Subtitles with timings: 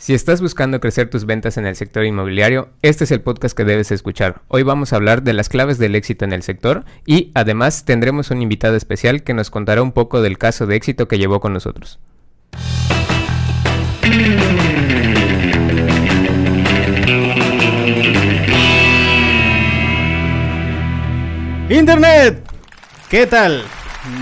[0.00, 3.66] Si estás buscando crecer tus ventas en el sector inmobiliario, este es el podcast que
[3.66, 4.40] debes escuchar.
[4.48, 8.30] Hoy vamos a hablar de las claves del éxito en el sector y además tendremos
[8.30, 11.52] un invitado especial que nos contará un poco del caso de éxito que llevó con
[11.52, 12.00] nosotros.
[21.68, 22.42] Internet,
[23.10, 23.64] ¿qué tal?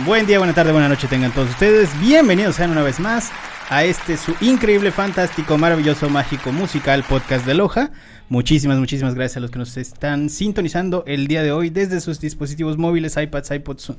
[0.05, 1.89] Buen día, buena tarde, buena noche tengan todos ustedes.
[2.01, 3.31] Bienvenidos sean una vez más
[3.71, 7.91] a este su increíble, fantástico, maravilloso, mágico, musical podcast de Loja.
[8.29, 12.19] Muchísimas, muchísimas gracias a los que nos están sintonizando el día de hoy desde sus
[12.19, 13.93] dispositivos móviles, iPads, iPods,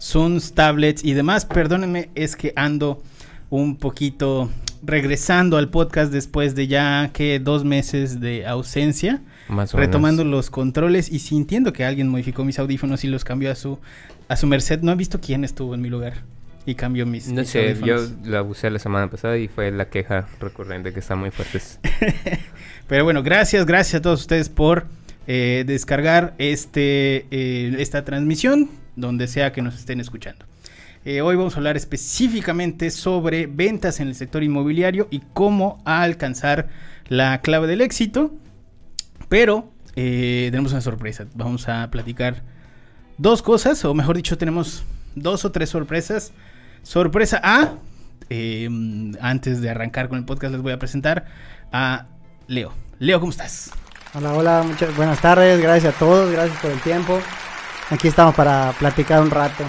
[0.00, 1.44] Zooms, tablets y demás.
[1.44, 3.02] Perdónenme, es que ando
[3.50, 4.50] un poquito
[4.82, 9.22] regresando al podcast después de ya que dos meses de ausencia.
[9.72, 13.78] retomando los controles y sintiendo que alguien modificó mis audífonos y los cambió a su
[14.26, 14.80] a su merced.
[14.80, 16.33] No he visto quién estuvo en mi lugar
[16.66, 17.28] y cambió mis.
[17.28, 21.14] No sé, yo la abusé la semana pasada y fue la queja recurrente que está
[21.14, 21.60] muy fuerte.
[22.88, 24.86] Pero bueno, gracias, gracias a todos ustedes por
[25.26, 30.46] eh, descargar este eh, esta transmisión donde sea que nos estén escuchando.
[31.04, 36.68] Eh, hoy vamos a hablar específicamente sobre ventas en el sector inmobiliario y cómo alcanzar
[37.08, 38.34] la clave del éxito.
[39.28, 41.26] Pero tenemos una sorpresa.
[41.34, 42.42] Vamos a platicar
[43.16, 46.32] dos cosas, o mejor dicho, tenemos dos o tres sorpresas
[46.84, 47.78] Sorpresa A,
[48.28, 48.68] eh,
[49.22, 51.24] antes de arrancar con el podcast les voy a presentar
[51.72, 52.06] a
[52.46, 52.74] Leo.
[52.98, 53.70] Leo, ¿cómo estás?
[54.12, 57.18] Hola, hola, muchas buenas tardes, gracias a todos, gracias por el tiempo.
[57.88, 59.64] Aquí estamos para platicar un rato.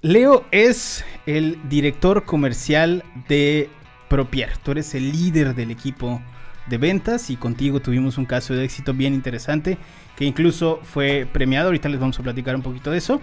[0.00, 3.68] Leo es el director comercial de
[4.08, 4.56] Propier.
[4.56, 6.22] Tú eres el líder del equipo
[6.66, 9.76] de ventas y contigo tuvimos un caso de éxito bien interesante
[10.16, 11.66] que incluso fue premiado.
[11.66, 13.20] Ahorita les vamos a platicar un poquito de eso.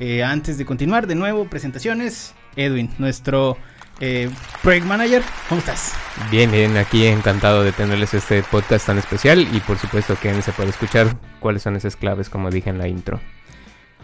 [0.00, 2.34] Eh, antes de continuar, de nuevo, presentaciones.
[2.56, 3.56] Edwin, nuestro
[4.00, 4.30] eh,
[4.62, 5.92] Project Manager, ¿cómo estás?
[6.30, 10.52] Bien, bien, aquí encantado de tenerles este podcast tan especial y por supuesto que se
[10.52, 13.20] puede escuchar cuáles son esas claves como dije en la intro.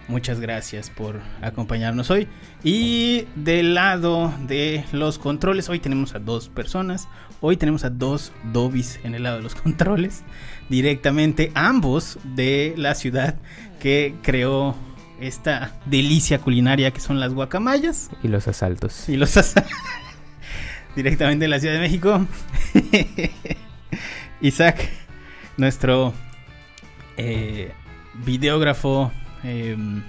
[0.08, 2.28] Muchas gracias por acompañarnos hoy.
[2.64, 7.08] Y del lado de los controles, hoy tenemos a dos personas.
[7.42, 10.24] Hoy tenemos a dos Dobis en el lado de los controles.
[10.70, 13.36] Directamente, ambos de la ciudad
[13.80, 14.74] que creó
[15.20, 18.10] esta delicia culinaria que son las guacamayas.
[18.22, 19.08] Y los asaltos.
[19.08, 19.72] Y los asaltos.
[20.96, 22.26] Directamente en la Ciudad de México.
[24.40, 24.88] Isaac,
[25.56, 26.14] nuestro
[27.16, 27.72] eh,
[28.24, 29.12] videógrafo,
[29.42, 30.02] em,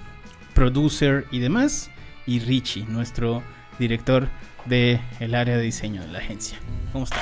[0.54, 1.90] producer y demás.
[2.26, 3.42] Y Richie, nuestro
[3.78, 4.28] director
[4.66, 6.58] del el área de diseño de la agencia.
[6.92, 7.16] ¿Cómo está?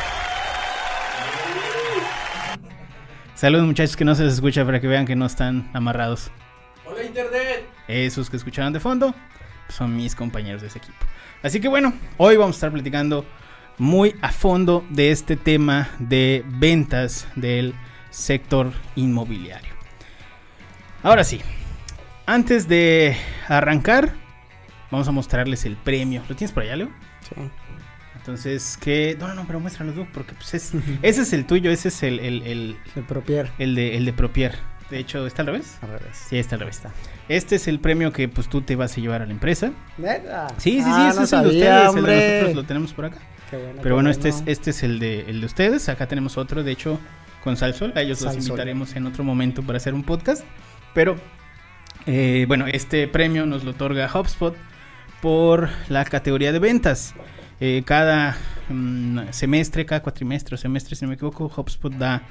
[3.35, 6.31] Saludos muchachos que no se les escucha para que vean que no están amarrados.
[6.91, 7.69] Hola Internet.
[7.87, 9.15] Esos que escucharon de fondo
[9.69, 10.97] son mis compañeros de ese equipo.
[11.43, 13.27] Así que bueno, hoy vamos a estar platicando
[13.77, 17.75] muy a fondo de este tema de ventas del
[18.09, 19.75] sector inmobiliario.
[21.03, 21.43] Ahora sí,
[22.25, 23.17] antes de
[23.49, 24.15] arrancar,
[24.91, 26.23] vamos a mostrarles el premio.
[26.27, 26.89] ¿Lo tienes por allá, Leo?
[27.21, 27.35] Sí.
[28.17, 29.15] Entonces, ¿qué?
[29.19, 30.73] No, no, no, pero muéstralo tú, porque pues es,
[31.03, 32.19] ese es el tuyo, ese es el...
[32.19, 33.51] El, el, el Propier.
[33.59, 34.78] El de, el de Propier.
[34.91, 35.79] De hecho, ¿está al revés?
[35.83, 36.25] Al revés.
[36.29, 36.77] Sí, está al revés.
[36.77, 36.93] Está.
[37.29, 39.73] Este es el premio que pues tú te vas a llevar a la empresa.
[39.99, 40.49] ¿Neta?
[40.57, 43.05] Sí, sí, sí, ah, ese es el de ustedes, el de nosotros lo tenemos por
[43.05, 43.19] acá.
[43.83, 45.89] Pero bueno, este es, este es el de, el de ustedes.
[45.89, 46.99] Acá tenemos otro, de hecho,
[47.45, 47.93] con Salsol.
[47.97, 50.45] A ellos los invitaremos en otro momento para hacer un podcast.
[50.95, 51.17] Pero,
[52.07, 54.57] eh, bueno, este premio nos lo otorga HubSpot
[55.21, 57.15] por la categoría de ventas.
[57.61, 58.37] Eh, cada
[58.69, 62.23] mm, semestre, cada cuatrimestre o semestre, si no me equivoco, HubSpot da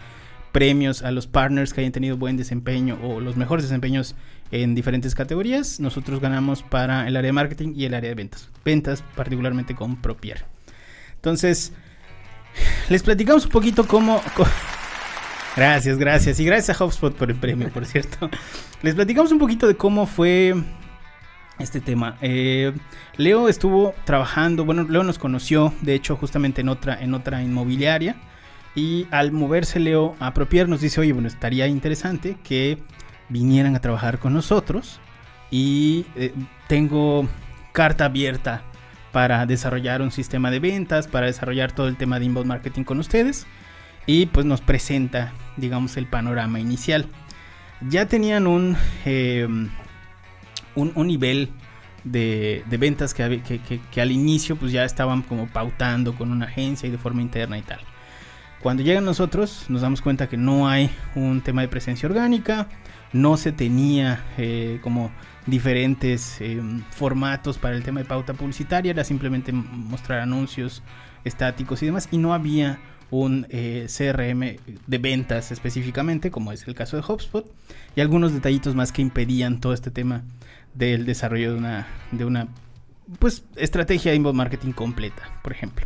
[0.51, 4.15] premios a los partners que hayan tenido buen desempeño o los mejores desempeños
[4.51, 5.79] en diferentes categorías.
[5.79, 8.49] Nosotros ganamos para el área de marketing y el área de ventas.
[8.63, 10.45] Ventas particularmente con Propier.
[11.15, 11.73] Entonces,
[12.89, 14.21] les platicamos un poquito cómo...
[15.55, 16.39] gracias, gracias.
[16.39, 18.29] Y gracias a HubSpot por el premio, por cierto.
[18.81, 20.55] les platicamos un poquito de cómo fue
[21.59, 22.17] este tema.
[22.21, 22.73] Eh,
[23.17, 28.15] Leo estuvo trabajando, bueno, Leo nos conoció, de hecho, justamente en otra, en otra inmobiliaria.
[28.77, 32.77] Y al moverse Leo a Propier nos dice, oye, bueno, estaría interesante que
[33.27, 34.99] vinieran a trabajar con nosotros.
[35.49, 36.31] Y eh,
[36.67, 37.27] tengo
[37.71, 38.61] carta abierta
[39.11, 42.99] para desarrollar un sistema de ventas, para desarrollar todo el tema de inbound marketing con
[42.99, 43.47] ustedes.
[44.05, 47.07] Y pues nos presenta, digamos, el panorama inicial.
[47.81, 49.71] Ya tenían un, em,
[50.75, 51.49] un, nivel
[52.03, 53.41] de, ventas que,
[53.91, 57.57] que, al inicio pues ya estaban como pautando con una agencia y de forma interna
[57.57, 57.79] y tal.
[58.61, 62.67] Cuando llegan nosotros nos damos cuenta que no hay un tema de presencia orgánica,
[63.13, 65.11] no se tenía eh, como
[65.45, 66.61] diferentes eh,
[66.91, 70.83] formatos para el tema de pauta publicitaria, era simplemente mostrar anuncios
[71.23, 76.75] estáticos y demás, y no había un eh, CRM de ventas específicamente, como es el
[76.75, 77.49] caso de HubSpot,
[77.95, 80.23] y algunos detallitos más que impedían todo este tema
[80.73, 82.47] del desarrollo de una, de una
[83.19, 85.85] pues, estrategia de inbound marketing completa, por ejemplo.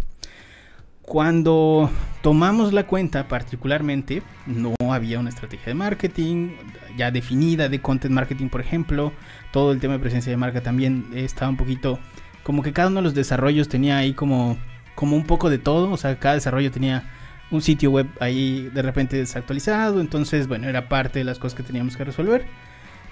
[1.01, 1.89] Cuando
[2.21, 6.51] tomamos la cuenta particularmente, no había una estrategia de marketing
[6.97, 9.11] ya definida de content marketing, por ejemplo.
[9.51, 11.99] Todo el tema de presencia de marca también estaba un poquito
[12.43, 14.57] como que cada uno de los desarrollos tenía ahí como,
[14.95, 15.91] como un poco de todo.
[15.91, 17.03] O sea, cada desarrollo tenía
[17.49, 20.01] un sitio web ahí de repente desactualizado.
[20.01, 22.45] Entonces, bueno, era parte de las cosas que teníamos que resolver.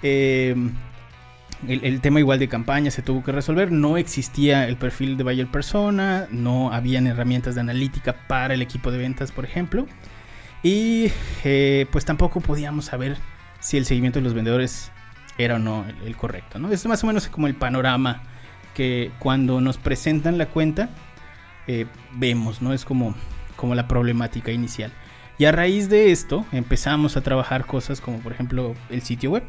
[0.02, 0.54] Eh,
[1.68, 3.70] el, tema igual de campaña se tuvo que resolver.
[3.72, 8.90] No existía el perfil de buyer persona, no habían herramientas de analítica para el equipo
[8.90, 9.86] de ventas, por ejemplo.
[10.62, 11.10] Y
[11.44, 13.16] eh, pues tampoco podíamos saber
[13.60, 14.90] si el seguimiento de los vendedores
[15.38, 16.58] era o no el, correcto.
[16.58, 16.70] ¿no?
[16.70, 18.22] Es más o menos como el panorama
[18.74, 20.90] que cuando nos presentan la cuenta
[21.66, 22.72] eh, vemos, ¿no?
[22.72, 23.14] Es como,
[23.56, 24.92] como la problemática inicial.
[25.38, 29.44] Y a raíz de esto empezamos a trabajar cosas como por ejemplo el sitio web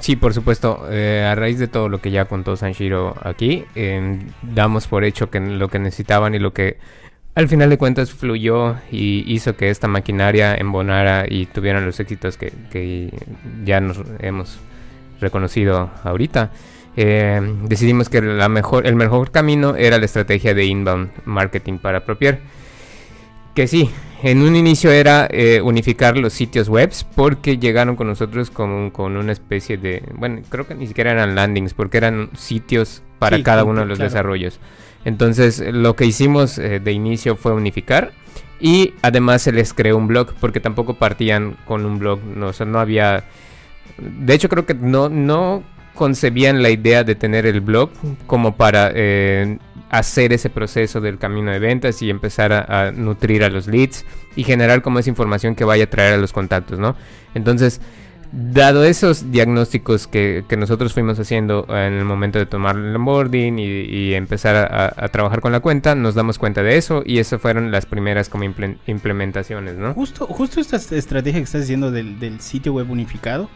[0.00, 0.86] sí, por supuesto.
[0.90, 5.30] Eh, a raíz de todo lo que ya contó Sanshiro aquí, em, damos por hecho
[5.30, 6.78] que lo que necesitaban y lo que
[7.34, 12.36] al final de cuentas fluyó y hizo que esta maquinaria embonara y tuvieran los éxitos
[12.36, 13.12] que,
[13.64, 14.58] ya nos hemos
[15.20, 16.50] reconocido ahorita.
[16.96, 21.98] Em, decidimos que la mejor, el mejor camino era la estrategia de inbound marketing para
[21.98, 22.40] apropiar.
[23.54, 23.90] Que sí,
[24.22, 29.16] en un inicio era eh, unificar los sitios web porque llegaron con nosotros con, con,
[29.16, 33.64] una especie de, bueno, creo que ni siquiera eran landings porque eran sitios para cada
[33.64, 34.60] uno de los desarrollos.
[35.04, 38.12] Entonces lo que hicimos eh, de inicio fue unificar
[38.60, 42.52] y además se les creó un blog porque tampoco partían con un blog, no, o
[42.52, 43.24] sea, no había,
[43.98, 45.62] de hecho creo que no, no
[45.94, 47.90] concebían la idea de tener el blog
[48.26, 49.58] como para eh,
[49.90, 54.06] hacer ese proceso del camino de ventas y empezar a, nutrir a los leads
[54.36, 56.94] y generar como esa información que vaya a traer a los contactos, ¿no?
[57.34, 57.80] Entonces,
[58.32, 64.14] dado esos diagnósticos que, nosotros fuimos haciendo en el momento de tomar el onboarding y,
[64.14, 67.86] empezar a, trabajar con la cuenta, nos damos cuenta de eso y esas fueron las
[67.86, 69.94] primeras como implementaciones, ¿no?
[69.94, 73.50] Justo, justo esta estrategia que estás diciendo del, del sitio web unificado,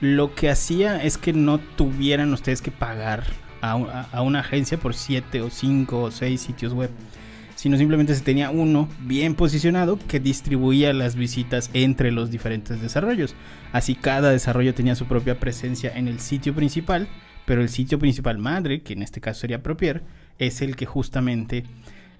[0.00, 3.24] lo que hacía es que no tuvieran ustedes que pagar
[3.60, 6.90] a, una agencia por 7 o 5 o 6 sitios web,
[7.54, 13.34] sino simplemente se tenía uno bien posicionado que distribuía las visitas entre los diferentes desarrollos.
[13.72, 17.08] Así cada desarrollo tenía su propia presencia en el sitio principal,
[17.46, 20.02] pero el sitio principal madre, que en este caso sería Propier,
[20.38, 21.64] es el que justamente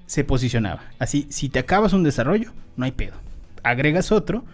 [0.06, 0.82] se posicionaba.
[0.99, 3.14] Así, si te acabas un desarrollo, no hay pedo.
[3.62, 4.44] Agregas otro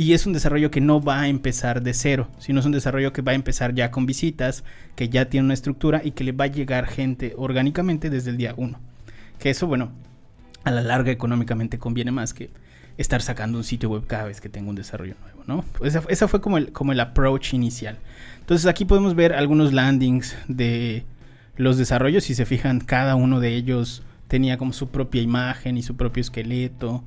[0.00, 3.12] y es un desarrollo que no va a empezar de cero, sino es un desarrollo
[3.12, 4.64] que va a empezar ya con visitas,
[4.96, 8.38] que ya tiene una estructura y que le va a llegar gente orgánicamente desde el
[8.38, 8.80] día uno.
[9.38, 9.92] Que eso, bueno,
[10.64, 12.48] a la larga económicamente conviene más que
[12.96, 15.66] estar sacando un sitio web cada vez que tenga un desarrollo nuevo, ¿no?
[15.76, 17.98] Pues esa, fue como el, como el approach inicial.
[18.38, 21.04] Entonces aquí podemos ver algunos landings de
[21.58, 22.24] los desarrollos.
[22.24, 26.22] Si se fijan, cada uno de ellos tenía como su propia imagen y su propio
[26.22, 27.04] esqueleto.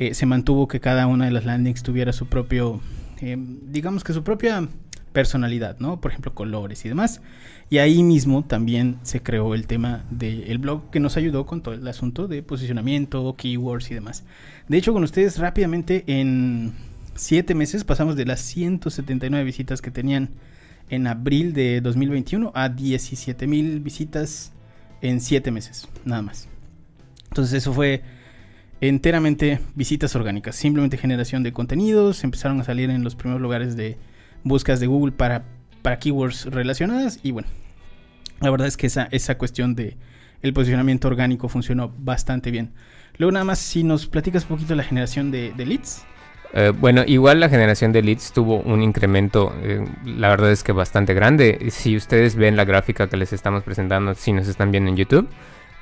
[0.00, 2.80] Eh, se mantuvo que cada una de las landings tuviera su propio,
[3.20, 4.66] eh, digamos que su propia
[5.12, 6.00] personalidad, ¿no?
[6.00, 7.20] Por ejemplo, colores y demás.
[7.68, 11.74] Y ahí mismo también se creó el tema del blog que nos ayudó con todo
[11.74, 14.24] el asunto de posicionamiento, keywords y demás.
[14.68, 16.72] De hecho, con ustedes rápidamente en
[17.14, 20.30] siete meses pasamos de las 179 visitas que tenían
[20.88, 24.52] en abril de 2021 a 17 mil visitas
[25.02, 26.48] en siete meses, nada más.
[27.28, 28.02] Entonces eso fue
[28.80, 33.96] enteramente visitas orgánicas, simplemente generación de contenidos, empezaron a salir en los primeros lugares de
[34.42, 35.44] búsquedas de Google para,
[35.82, 37.48] para keywords relacionadas y bueno,
[38.40, 39.96] la verdad es que esa, esa cuestión de
[40.42, 42.72] el posicionamiento orgánico funcionó bastante bien.
[43.18, 46.04] Luego nada más si nos platicas un poquito la generación de, leads.
[46.54, 50.72] Eh, bueno, igual la generación de leads tuvo un incremento, eh, la verdad es que
[50.72, 51.66] bastante grande.
[51.70, 55.28] Si ustedes ven la gráfica que les estamos presentando, si nos están viendo en YouTube,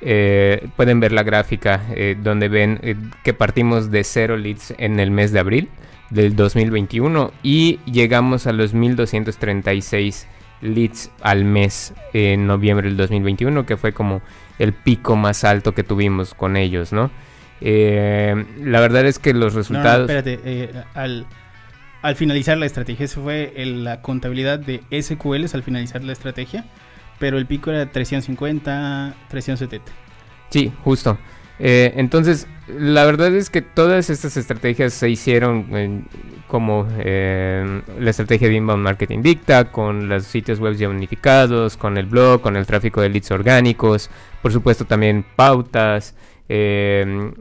[0.01, 4.97] eh, pueden ver la gráfica eh, donde ven eh, que partimos de cero leads en
[4.97, 5.69] el mes de abril
[6.09, 10.25] del 2021 y llegamos a los 1236
[10.61, 14.21] leads al mes en noviembre del 2021 que fue como
[14.57, 17.11] el pico más alto que tuvimos con ellos, ¿no?
[17.61, 20.09] la verdad es que los resultados...
[20.09, 21.25] espérate, al,
[22.01, 26.63] al finalizar la estrategia, eso fue la contabilidad de SQLs al finalizar la estrategia
[27.19, 29.91] pero el pico era 350, 370.
[30.49, 31.17] Sí, justo.
[31.59, 36.07] Eh, entonces, la verdad es que todas estas estrategias se hicieron
[36.47, 41.97] como eh, la estrategia de inbound marketing dicta, con los sitios web ya unificados, con
[41.97, 44.09] el blog, con el tráfico de leads orgánicos,
[44.41, 46.15] por supuesto también pautas,
[46.47, 47.31] eh,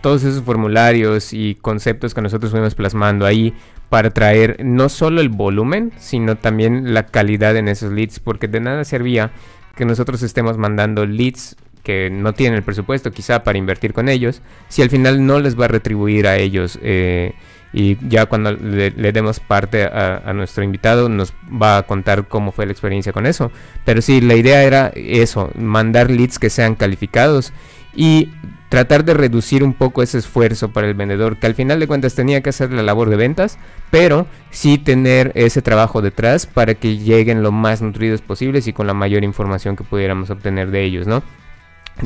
[0.00, 3.54] todos esos formularios y conceptos que nosotros fuimos plasmando ahí
[3.88, 8.60] para traer no solo el volumen, sino también la calidad en esos leads, porque de
[8.60, 9.30] nada servía
[9.76, 14.42] que nosotros estemos mandando leads que no tienen el presupuesto quizá para invertir con ellos,
[14.68, 16.80] si al final no les va a retribuir a ellos.
[16.82, 17.34] Eh,
[17.72, 22.50] y ya cuando le, demos parte a, a, nuestro invitado nos va a contar cómo
[22.50, 23.52] fue la experiencia con eso.
[23.84, 27.52] Pero sí, la idea era eso, mandar leads que sean calificados
[27.94, 28.30] y
[28.68, 32.14] tratar de reducir un poco ese esfuerzo para el vendedor, que al final de cuentas
[32.14, 33.58] tenía que hacer la labor de ventas,
[33.90, 38.86] pero sí tener ese trabajo detrás para que lleguen lo más nutridos posibles y con
[38.86, 41.22] la mayor información que pudiéramos obtener de ellos, ¿no?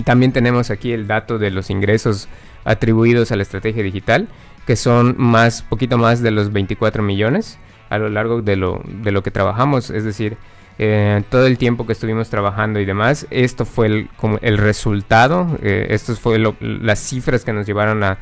[0.05, 2.29] También tenemos aquí el dato de los ingresos
[2.65, 4.29] atribuidos a la estrategia digital,
[4.67, 9.11] que son más, poquito más de los 24 millones a lo largo de lo, de
[9.11, 10.37] lo que trabajamos, es decir,
[10.83, 15.59] eh, todo el tiempo que estuvimos trabajando y demás, esto fue el, como el resultado,
[15.63, 18.17] eh, esto fue las cifras que nos llevaron a,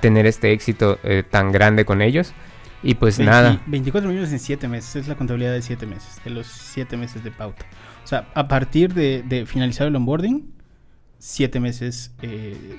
[0.00, 2.32] tener este éxito eh, tan grande con ellos.
[2.84, 3.60] Y pues nada.
[3.66, 7.24] 24 millones en 7 meses, es la contabilidad de 7 meses, de los 7 meses
[7.24, 7.66] de pauta.
[8.04, 10.53] O sea, a partir de, de finalizar el onboarding,
[11.26, 12.12] 7 meses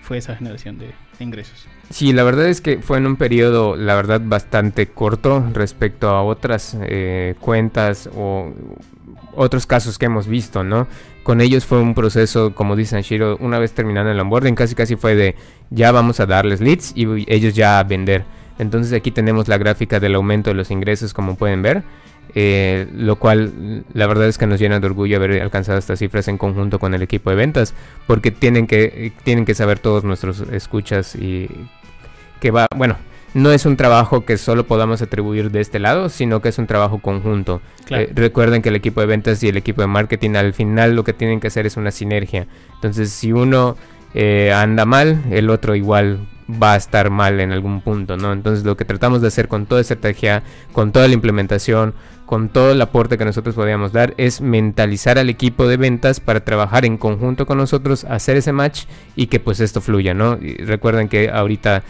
[0.04, 1.68] fue esa generación de, ingresos.
[1.90, 6.22] Sí, la verdad es que fue en un periodo, la verdad, bastante corto respecto a
[6.22, 6.78] otras
[7.40, 8.54] cuentas o
[9.34, 10.88] otros casos que hemos visto, ¿no?
[11.24, 14.96] Con ellos fue un proceso, como dice Shiro, una vez terminando el onboarding, casi casi
[14.96, 15.36] fue de
[15.72, 18.26] ya vamos a darles leads y ellos ya a vender.
[18.60, 21.84] Entonces aquí tenemos la gráfica del aumento de los ingresos, como pueden ver.
[22.38, 26.28] Eh, lo cual la verdad es que nos llena de orgullo haber alcanzado estas cifras
[26.28, 27.74] en conjunto con el equipo de ventas,
[28.08, 31.50] porque tienen que, tienen que saber todos nuestros escuchas y
[32.42, 32.98] que va, bueno,
[33.34, 36.68] no es un trabajo que solo podamos atribuir de este lado, sino que es un
[36.68, 37.62] trabajo conjunto.
[37.90, 41.04] Eh, recuerden que el equipo de ventas y el equipo de marketing al final lo
[41.04, 42.48] que tienen que hacer es una sinergia.
[42.76, 43.76] Entonces, si uno
[44.14, 48.32] eh, anda mal, el otro igual va a estar mal en algún punto, ¿no?
[48.32, 51.94] Entonces, lo que tratamos de hacer con toda estrategia, con toda la implementación,
[52.26, 56.44] con todo el aporte que nosotros podíamos dar, es mentalizar al equipo de ventas para
[56.44, 58.86] trabajar en conjunto con nosotros, hacer ese match
[59.16, 60.38] y que pues esto fluya, ¿no?
[60.60, 61.84] recuerden que ahorita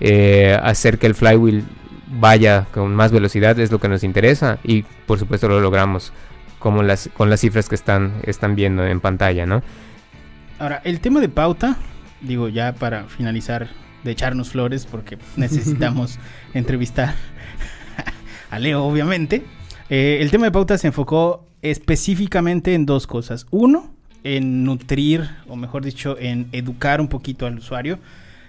[0.00, 1.64] eh, hacer que el flywheel
[2.10, 6.12] vaya con más velocidad es lo que nos interesa y por supuesto lo logramos
[6.58, 9.62] como las, con las cifras que están, están viendo en pantalla, ¿no?
[10.58, 11.76] Ahora, el tema de pauta,
[12.20, 13.68] digo ya para finalizar
[14.04, 16.18] de echarnos flores porque necesitamos
[16.54, 17.14] entrevistar
[18.50, 19.44] a Leo obviamente.
[19.90, 23.46] Eh, el tema de pauta se enfocó específicamente en dos cosas.
[23.50, 27.98] Uno, en nutrir, o mejor dicho, en educar un poquito al usuario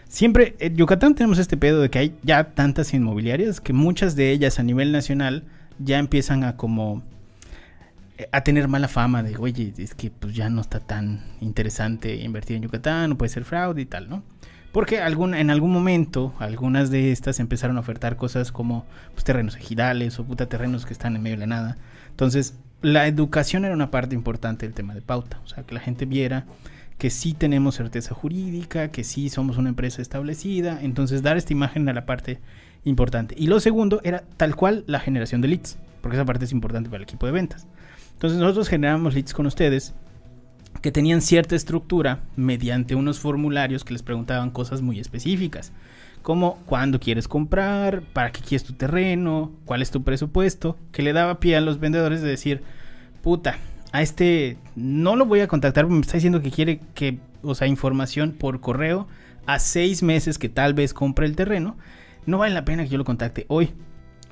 [0.10, 4.32] Siempre, en Yucatán tenemos este pedo de que hay ya tantas inmobiliarias que muchas de
[4.32, 5.44] ellas a nivel nacional
[5.78, 7.04] ya empiezan a como
[8.18, 12.16] eh, a tener mala fama de, oye, es que pues ya no está tan interesante
[12.16, 14.24] invertir en Yucatán, no puede ser fraude y tal, ¿no?
[14.72, 20.20] Porque en algún momento algunas de estas empezaron a ofertar cosas como pues, terrenos ejidales
[20.20, 21.78] o puta terrenos que están en medio de la nada.
[22.12, 25.40] Entonces, la educación era una parte importante del tema de pauta.
[25.44, 26.46] O sea, que la gente viera
[27.00, 31.88] que sí tenemos certeza jurídica, que sí somos una empresa establecida, entonces dar esta imagen
[31.90, 32.40] a la parte
[32.84, 33.36] importante.
[33.38, 36.90] Y lo segundo era tal cual la generación de leads, porque esa parte es importante
[36.90, 37.68] para el equipo de ventas.
[38.14, 39.94] Entonces nosotros generamos leads con ustedes
[40.82, 45.72] que tenían cierta estructura mediante unos formularios que les preguntaban cosas muy específicas,
[46.22, 51.14] como cuándo quieres comprar, para qué quieres tu terreno, cuál es tu presupuesto, que le
[51.14, 52.62] daba pie a los vendedores de decir,
[53.22, 53.58] puta,
[53.92, 57.68] a este no lo voy a contactar me está diciendo que quiere que, o sea,
[57.68, 59.08] información por correo
[59.46, 61.76] a seis meses que tal vez compre el terreno.
[62.26, 63.72] No vale la pena que yo lo contacte hoy.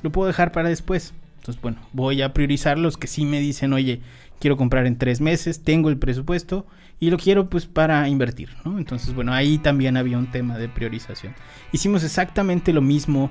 [0.03, 1.13] Lo puedo dejar para después.
[1.37, 4.01] Entonces, bueno, voy a priorizar los que sí me dicen, oye,
[4.39, 6.65] quiero comprar en tres meses, tengo el presupuesto
[6.99, 8.77] y lo quiero pues para invertir, ¿no?
[8.77, 11.35] Entonces, bueno, ahí también había un tema de priorización.
[11.71, 13.29] Hicimos exactamente lo mismo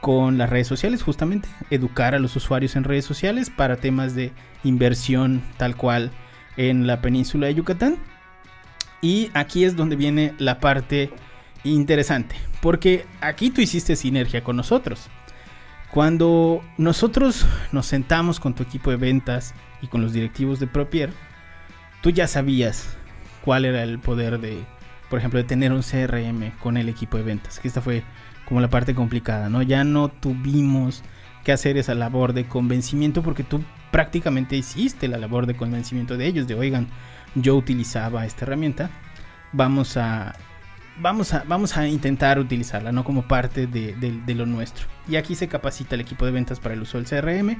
[0.00, 4.32] con las redes sociales, justamente educar a los usuarios en redes sociales para temas de
[4.62, 6.10] inversión tal cual
[6.56, 7.96] en la península de Yucatán.
[9.00, 11.10] Y aquí es donde viene la parte
[11.62, 15.08] interesante, porque aquí tú hiciste sinergia con nosotros.
[15.94, 21.12] Cuando nosotros nos sentamos con tu equipo de ventas y con los directivos de Propier,
[22.02, 22.96] tú ya sabías
[23.44, 24.64] cuál era el poder de,
[25.08, 27.60] por ejemplo, de tener un CRM con el equipo de ventas.
[27.60, 28.02] Que esta fue
[28.44, 29.62] como la parte complicada, ¿no?
[29.62, 31.04] Ya no tuvimos
[31.44, 36.26] que hacer esa labor de convencimiento porque tú prácticamente hiciste la labor de convencimiento de
[36.26, 36.88] ellos, de oigan,
[37.36, 38.90] yo utilizaba esta herramienta,
[39.52, 40.34] vamos a,
[40.98, 43.04] vamos a, vamos a intentar utilizarla, ¿no?
[43.04, 44.86] Como parte de, lo nuestro.
[45.08, 47.56] Y aquí se capacita el equipo de ventas para el uso del CRM.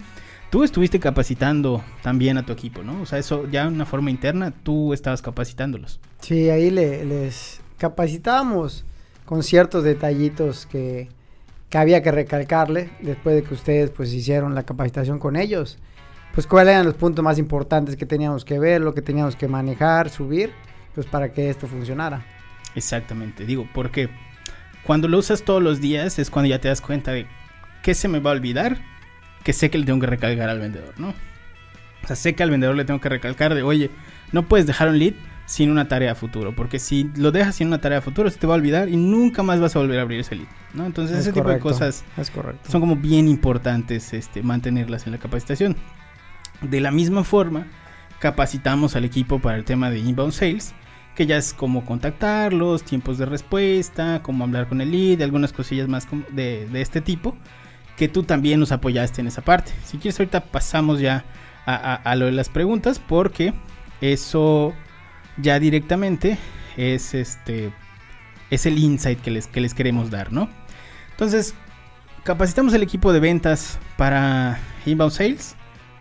[0.50, 3.02] Tú estuviste capacitando también a tu equipo, ¿no?
[3.02, 6.00] O sea, eso ya de una forma interna, tú estabas capacitándolos.
[6.20, 8.84] Sí, ahí les capacitábamos
[9.24, 11.08] con ciertos detallitos que,
[11.68, 15.78] que había que recalcarle después de que ustedes pues hicieron la capacitación con ellos.
[16.34, 19.48] Pues cuáles eran los puntos más importantes que teníamos que ver, lo que teníamos que
[19.48, 20.52] manejar, subir,
[20.94, 22.24] pues para que esto funcionara.
[22.74, 24.08] Exactamente, digo, porque
[24.84, 27.26] cuando lo usas todos los días es cuando ya te das cuenta de
[27.82, 28.78] qué se me va a olvidar,
[29.42, 31.14] que sé que le tengo que recalcar al vendedor, ¿no?
[32.02, 33.90] O sea, sé que al vendedor le tengo que recalcar de, oye,
[34.32, 35.14] no puedes dejar un lead
[35.46, 38.38] sin una tarea a futuro, porque si lo dejas sin una tarea a futuro se
[38.38, 40.86] te va a olvidar y nunca más vas a volver a abrir ese lead, ¿no?
[40.86, 42.04] Entonces ese tipo de cosas
[42.68, 45.76] son como bien importantes este, mantenerlas en la capacitación.
[46.62, 47.66] De la misma forma,
[48.18, 50.74] capacitamos al equipo para el tema de inbound sales,
[51.14, 55.88] que ya es como contactarlos, tiempos de respuesta, cómo hablar con el lead, algunas cosillas
[55.88, 57.37] más de, este tipo,
[57.97, 59.73] que tú también nos apoyaste en esa parte.
[59.85, 61.25] Si quieres ahorita pasamos ya
[61.66, 63.54] a, lo de las preguntas, porque
[64.00, 64.75] eso
[65.38, 66.37] ya directamente
[66.76, 67.73] es este
[68.50, 70.49] es el insight que les, que les queremos dar, ¿no?
[71.12, 71.54] Entonces,
[72.25, 75.56] capacitamos el equipo de ventas para inbound sales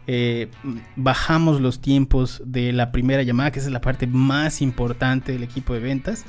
[0.05, 0.49] eh,
[0.95, 5.73] bajamos los tiempos de la primera llamada, que es la parte más importante del equipo
[5.73, 6.25] de ventas.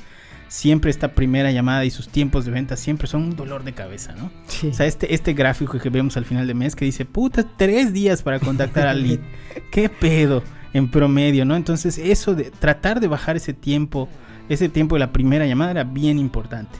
[0.47, 4.13] Siempre esta primera llamada y sus tiempos de ventas siempre son un dolor de cabeza,
[4.13, 4.31] ¿no?
[4.69, 7.91] O sea, este, este gráfico que vemos al final de mes que dice, puta, tres
[7.91, 9.19] días para contactar al lead.
[9.71, 10.43] ¿Qué pedo?
[10.73, 11.55] En promedio, ¿no?
[11.55, 14.07] Entonces, eso de tratar de bajar ese tiempo,
[14.47, 16.77] ese tiempo de la primera llamada era bien importante.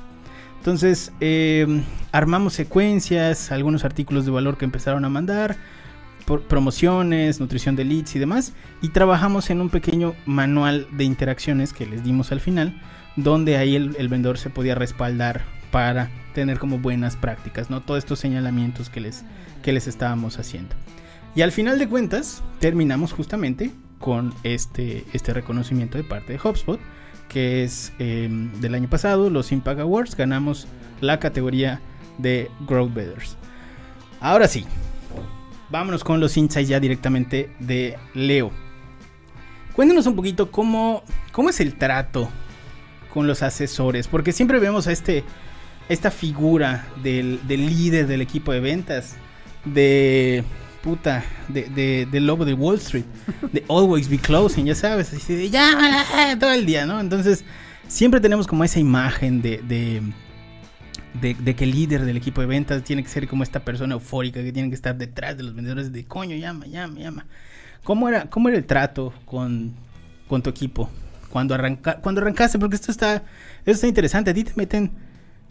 [0.59, 5.57] Entonces, eh, armamos secuencias, algunos artículos de valor que empezaron a mandar
[6.25, 8.53] promociones, nutrición de leads y demás.
[8.81, 12.81] Y trabajamos en un pequeño manual de interacciones que les dimos al final,
[13.15, 17.81] donde ahí el, vendedor se podía respaldar para tener como buenas prácticas, ¿no?
[17.81, 19.23] Todos estos señalamientos que les,
[19.63, 20.75] que les estábamos haciendo.
[21.35, 26.79] Y al final de cuentas, terminamos justamente con este, este reconocimiento de parte de HubSpot,
[27.27, 30.67] que es em, del año pasado, los Impact Awards, ganamos
[31.01, 31.81] la categoría
[32.17, 33.37] de Growth Betters.
[34.21, 34.65] Ahora sí,
[35.69, 38.51] vámonos con los insights ya directamente de Leo.
[39.73, 42.29] Cuéntanos un poquito cómo, cómo es el trato
[43.13, 45.23] con los asesores, porque siempre vemos a este,
[45.89, 49.15] esta figura del, líder del equipo de ventas,
[49.63, 50.43] de
[50.83, 53.05] puta, de, del lobo de Wall Street,
[53.51, 56.99] de always be closing, ya sabes, así de ya, todo el día, ¿no?
[56.99, 57.43] Entonces,
[57.87, 60.01] siempre tenemos como esa imagen de de,
[61.21, 64.51] que el líder del equipo de ventas tiene que ser como esta persona eufórica que
[64.51, 67.25] tiene que estar detrás de los vendedores de coño, llama, llama, llama.
[67.83, 69.73] ¿Cómo era, cómo era el trato con,
[70.27, 70.89] con tu equipo
[71.29, 72.59] cuando, arranca, cuando arrancaste?
[72.59, 73.15] Porque esto está,
[73.59, 74.31] esto está interesante.
[74.31, 74.91] A ti te meten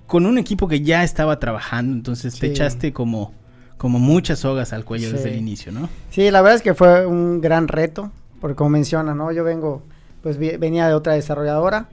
[0.07, 3.33] con un equipo que ya estaba trabajando, entonces te echaste como,
[3.77, 5.89] como muchas sogas al cuello desde el inicio, ¿no?
[6.11, 9.33] Sí, la verdad es que fue un gran reto, porque como menciona, ¿no?
[9.33, 9.83] Yo vengo,
[10.23, 11.89] pues venía de otra desarrolladora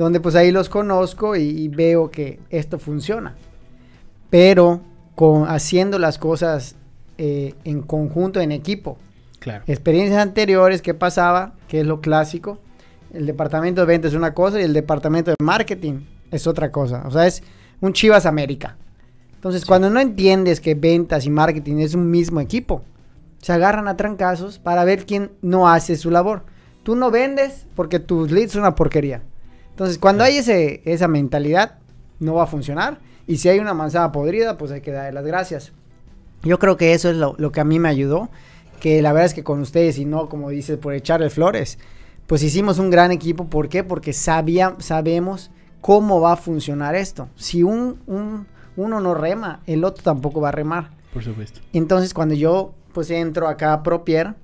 [0.00, 3.34] donde pues ahí los conozco y, veo que esto funciona.
[4.30, 4.80] Pero
[5.14, 6.76] con, haciendo las cosas
[7.18, 8.96] eh, en conjunto, en equipo.
[9.40, 9.62] Claro.
[9.66, 11.52] Experiencias anteriores, ¿qué pasaba?
[11.68, 12.58] Que es lo clásico.
[13.12, 17.02] El departamento de ventas es una cosa y el departamento de marketing es otra cosa.
[17.06, 17.42] O sea, es
[17.80, 18.76] un Chivas América.
[19.34, 22.82] Entonces, cuando no entiendes que ventas y marketing es un mismo equipo,
[23.42, 26.44] se agarran a trancazos para ver quién no hace su labor.
[26.84, 29.22] Tú no vendes porque tus leads son una porquería.
[29.80, 31.78] Entonces, cuando hay ese, esa mentalidad,
[32.18, 32.98] no va a funcionar.
[33.26, 35.72] Y si hay una manzana podrida, pues hay que darle las gracias.
[36.42, 38.28] Yo creo que eso es lo, que a mí me ayudó.
[38.78, 41.78] Que la verdad es que con ustedes, y no como dices, por echarle flores,
[42.26, 43.46] pues hicimos un gran equipo.
[43.46, 43.82] ¿Por qué?
[43.82, 47.30] Porque sabía, sabemos cómo va a funcionar esto.
[47.36, 48.00] Si un,
[48.76, 50.90] uno no rema, el otro tampoco va a remar.
[51.14, 51.60] Por supuesto.
[51.72, 54.34] Entonces, cuando yo pues entro acá a Propier,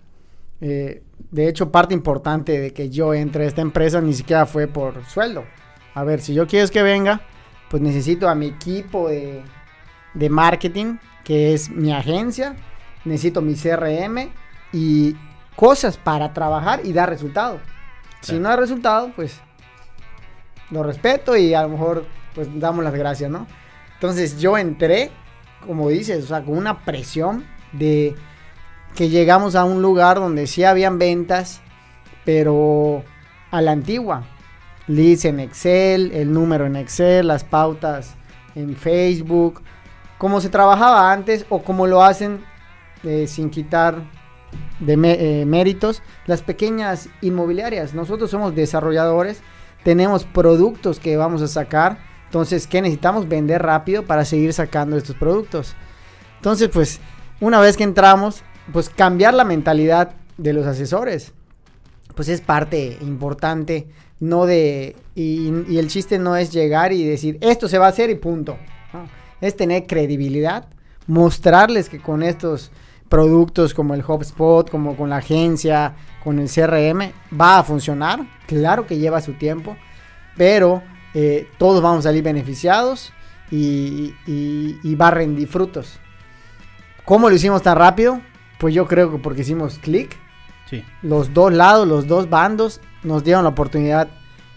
[0.60, 4.66] eh, de hecho, parte importante de que yo entre a esta empresa ni siquiera fue
[4.66, 5.44] por sueldo.
[5.94, 7.20] A ver, si yo quiero que venga,
[7.70, 9.42] pues necesito a mi equipo de,
[10.30, 12.56] marketing, que es mi agencia,
[13.04, 14.30] necesito mi CRM
[14.72, 15.16] y
[15.56, 17.60] cosas para trabajar y dar resultado.
[18.20, 19.40] Si no hay resultado, pues
[20.70, 23.46] lo respeto y a lo mejor pues damos las gracias, ¿no?
[23.94, 25.10] Entonces yo entré,
[25.66, 28.14] como dices, o sea, con una presión de
[28.96, 31.60] que llegamos a un lugar donde sí habían ventas,
[32.24, 33.04] pero
[33.52, 34.24] a la antigua.
[34.88, 38.14] Leads en Excel, el número en Excel, las pautas
[38.54, 39.62] en Facebook,
[40.18, 42.44] como se trabajaba antes o como lo hacen
[43.04, 44.02] eh, sin quitar
[44.80, 47.94] de eh, méritos las pequeñas inmobiliarias.
[47.94, 49.42] Nosotros somos desarrolladores,
[49.84, 53.28] tenemos productos que vamos a sacar, entonces, ¿qué necesitamos?
[53.28, 55.74] Vender rápido para seguir sacando estos productos.
[56.36, 57.00] Entonces, pues,
[57.40, 61.32] una vez que entramos, pues cambiar la mentalidad de los asesores.
[62.14, 63.88] pues es parte importante,
[64.20, 68.08] no de, y, el chiste no es llegar y decir, esto se va a hacer
[68.10, 68.56] y punto.
[69.40, 70.68] Es tener credibilidad,
[71.06, 72.70] mostrarles que con estos
[73.08, 78.26] productos como el HubSpot, como con la agencia, con el CRM, va a funcionar.
[78.46, 79.76] Claro que lleva su tiempo,
[80.36, 80.82] pero
[81.14, 83.12] eh, todos vamos a salir beneficiados
[83.50, 85.98] y, y, va a rendir frutos.
[87.04, 88.20] ¿Cómo lo hicimos tan rápido?
[88.58, 90.16] Pues yo creo que porque hicimos clic.
[91.02, 94.08] Los dos lados, los dos bandos nos dieron la oportunidad.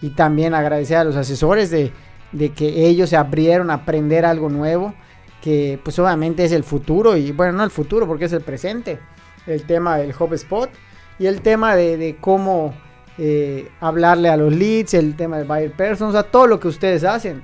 [0.02, 1.92] Y también agradecer a los asesores de,
[2.32, 4.94] de que ellos se abrieron a aprender algo nuevo
[5.40, 8.98] que pues obviamente es el futuro y bueno, no el futuro porque es el presente,
[9.46, 10.70] el tema del HubSpot
[11.18, 12.74] y el tema de, cómo
[13.18, 16.68] eh, hablarle a los leads, el tema de buyer persons, o sea, todo lo que
[16.68, 17.42] ustedes hacen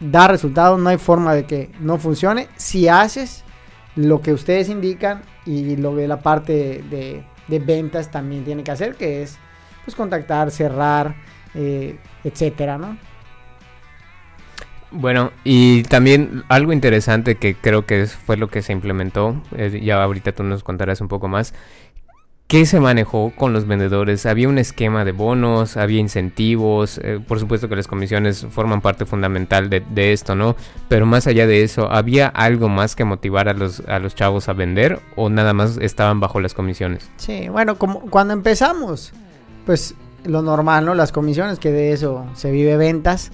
[0.00, 2.48] da resultados, no hay forma de que no funcione.
[2.56, 3.44] Si haces
[3.96, 7.24] lo que ustedes indican y lo de la parte de,
[7.60, 9.38] ventas también tiene que hacer, que es
[9.84, 11.14] pues contactar, cerrar,
[11.54, 12.96] eh, etcétera, ¿no?
[14.90, 20.02] Bueno, y también algo interesante que creo que fue lo que se implementó, eh, ya
[20.02, 21.52] ahorita tú nos contarás un poco más,
[22.46, 24.26] ¿Qué se manejó con los vendedores?
[24.26, 25.78] ¿Había un esquema de bonos?
[25.78, 27.00] ¿Había incentivos?
[27.02, 30.54] Eh, por supuesto que las comisiones forman parte fundamental de, esto, ¿no?
[30.88, 34.48] Pero más allá de eso, ¿había algo más que motivar a los, a los chavos
[34.50, 37.10] a vender o nada más estaban bajo las comisiones?
[37.16, 39.14] Sí, bueno, como cuando empezamos,
[39.64, 40.94] pues lo normal, ¿no?
[40.94, 43.32] Las comisiones, que de eso se vive ventas.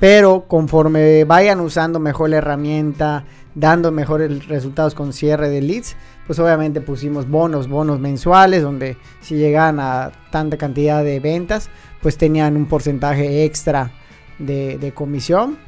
[0.00, 5.96] Pero conforme vayan usando mejor la herramienta, dando mejores resultados con cierre de leads,
[6.28, 11.68] pues obviamente pusimos bonos, bonos mensuales, donde si llegaban a tanta cantidad de ventas,
[12.00, 13.90] pues tenían un porcentaje extra
[14.38, 15.58] de, comisión.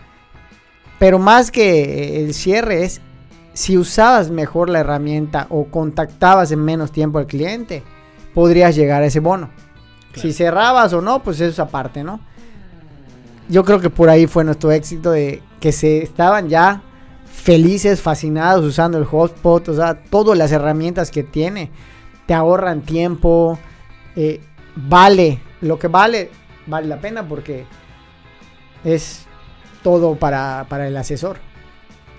[1.01, 3.01] Pero más que el cierre es
[3.55, 7.83] si usabas mejor la herramienta o contactabas en menos tiempo al cliente,
[8.35, 9.51] podrías llegar a ese bono.
[10.14, 12.20] Si cerrabas o no, pues eso es aparte, ¿no?
[13.51, 16.83] yo creo que por ahí fue nuestro éxito de que se estaban ya
[17.30, 21.70] felices, fascinados usando el hotspot, o sea, todas las herramientas que tiene,
[22.26, 23.58] te ahorran tiempo,
[24.16, 24.40] eh,
[24.76, 26.30] vale, lo que vale,
[26.66, 27.64] vale la pena porque
[28.84, 29.26] es
[29.82, 31.38] todo para, el asesor.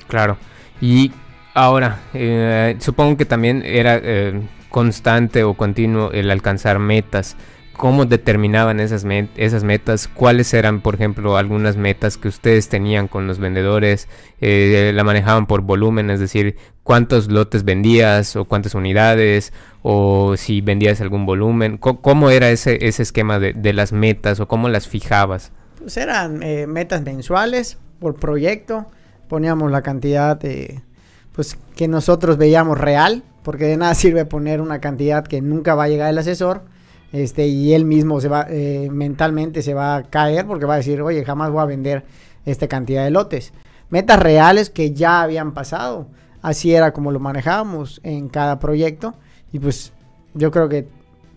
[0.08, 0.38] Claro,
[0.80, 1.12] y
[1.54, 7.36] ahora, eh, supongo que también era eh, constante o continuo el alcanzar metas
[7.82, 9.04] cómo determinaban esas,
[9.38, 14.08] esas metas, cuáles eran, por ejemplo, algunas metas que ustedes tenían con los vendedores,
[14.40, 20.62] eh, la manejaban por volumen, es decir, cuántos lotes vendías o cuántas unidades o si
[20.62, 25.52] vendías algún volumen, ¿cómo, era ese, ese esquema de, las metas o cómo las fijabas?
[25.80, 28.92] Pues eran eh, metas mensuales por proyecto,
[29.28, 30.84] poníamos la cantidad de,
[31.32, 35.86] pues que nosotros veíamos real, porque de nada sirve poner una cantidad que nunca va
[35.86, 36.70] a llegar el asesor
[37.12, 40.78] este, y él mismo se va, eh, mentalmente se va a caer porque va a
[40.78, 42.04] decir, oye, jamás voy a vender
[42.46, 43.54] esta cantidad de lotes.
[43.90, 46.08] Metas reales que ya habían pasado.
[46.42, 49.14] Así era como lo manejábamos en cada proyecto.
[49.52, 49.92] Y pues
[50.34, 50.88] yo creo que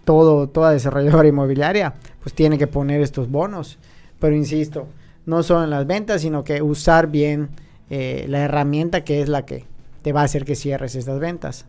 [0.05, 3.79] todo, toda desarrolladora inmobiliaria pues tiene que poner estos bonos.
[4.21, 4.87] Pero insisto,
[5.27, 7.51] no solo en las ventas, sino que usar bien
[7.91, 9.65] eh, la herramienta que es la que
[10.03, 11.67] te va a hacer que cierres estas ventas.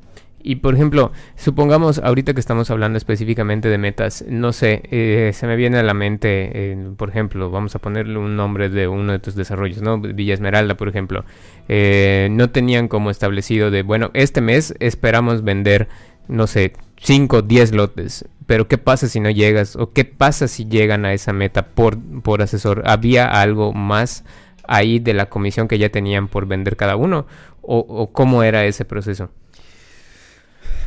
[0.48, 5.48] Y por ejemplo, supongamos ahorita que estamos hablando específicamente de metas, no sé, eh, se
[5.48, 9.18] me viene a la mente, por ejemplo, vamos a ponerle un nombre de uno de
[9.18, 10.00] tus desarrollos, ¿no?
[10.00, 11.26] Villa Esmeralda, por ejemplo.
[11.68, 15.88] Eh, no tenían como establecido de, bueno, este mes esperamos vender,
[16.28, 19.76] no sé, 5, 10 lotes, pero ¿qué pasa si no llegas?
[19.76, 22.84] ¿O qué pasa si llegan a esa meta por, por asesor?
[22.86, 24.24] ¿Había algo más
[24.68, 27.26] ahí de la comisión que ya tenían por vender cada uno?
[27.64, 29.32] ¿O, o cómo era ese proceso?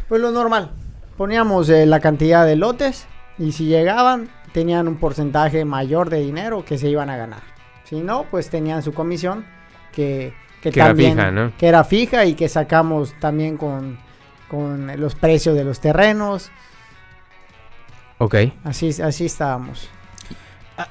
[0.09, 0.71] Pues lo normal.
[1.17, 3.07] Poníamos eh, la cantidad de lotes
[3.39, 7.43] y si llegaban tenían un porcentaje mayor de dinero que se iban a ganar.
[7.85, 9.45] Si no, pues tenían su comisión
[9.93, 13.99] que, que, también era fija, que era fija y que sacamos también con,
[14.49, 16.51] con los precios de los terrenos.
[18.19, 18.37] Ok.
[18.65, 19.89] Así, así estábamos.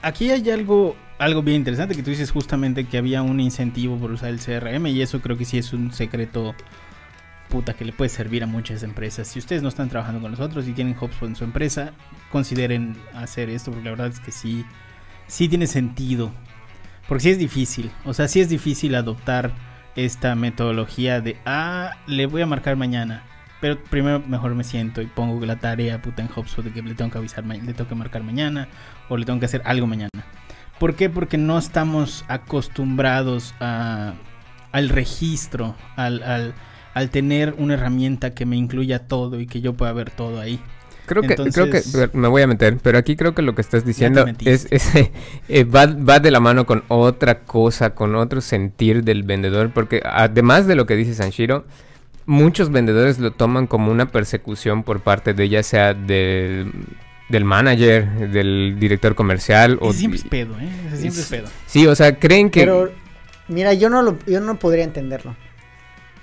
[0.01, 4.11] Aquí hay algo, algo bien interesante que tú dices justamente que había un incentivo por
[4.11, 6.55] usar el CRM y eso creo que sí es un secreto
[7.49, 9.27] puta que le puede servir a muchas empresas.
[9.27, 11.91] Si ustedes no están trabajando con nosotros y tienen HubSpot en su empresa,
[12.31, 14.65] consideren hacer esto porque la verdad es que sí,
[15.27, 16.31] sí tiene sentido.
[17.07, 19.53] Porque sí es difícil, o sea, sí es difícil adoptar
[19.95, 23.23] esta metodología de, ah, le voy a marcar mañana.
[23.59, 26.93] Pero primero mejor me siento y pongo la tarea puta en HubSpot de que le
[26.93, 28.67] tengo que avisar, le tengo que marcar mañana
[29.09, 30.11] o le tengo que hacer algo mañana.
[30.79, 31.09] ¿Por qué?
[31.09, 34.13] Porque no estamos acostumbrados a,
[34.71, 36.53] al registro, al, al
[36.97, 40.59] al tener una herramienta que me incluya todo y que yo pueda ver todo ahí.
[41.05, 41.81] Creo que, creo que
[42.13, 44.67] me voy a meter, pero aquí creo que lo que estás diciendo es,
[45.47, 50.01] eh, va, va, de la mano con otra cosa, con otro sentir del vendedor, porque
[50.03, 51.65] además de lo que dice Sanshiro,
[52.25, 56.73] muchos vendedores lo toman como una persecución por parte de ya sea del,
[57.29, 59.77] del manager, del director comercial.
[59.79, 60.69] o siempre es pedo, ¿eh?
[60.95, 61.47] siempre es pedo.
[61.67, 62.61] Sí, o sea, creen que...
[62.61, 62.91] Pero,
[63.47, 65.35] mira, yo no, lo, yo no podría entenderlo.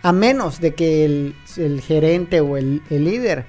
[0.04, 3.46] A menos de que el, el gerente o el, el líder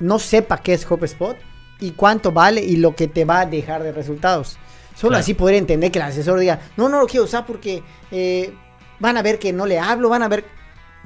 [0.00, 1.38] no sepa qué es HubSpot
[1.80, 4.58] y cuánto vale y lo que te va a dejar de resultados.
[4.96, 8.52] Solo así podría entender que el asesor diga, no, no lo quiero usar porque eh,
[8.98, 10.44] van a ver que no le hablo, van a ver,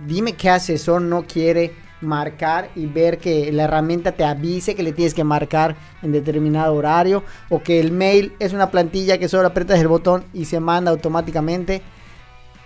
[0.06, 4.92] dime qué asesor no quiere marcar y ver que la herramienta te avise que le
[4.92, 9.48] tienes que marcar en determinado horario o que el mail es una plantilla que solo
[9.48, 11.82] aprietas el botón y se manda automáticamente.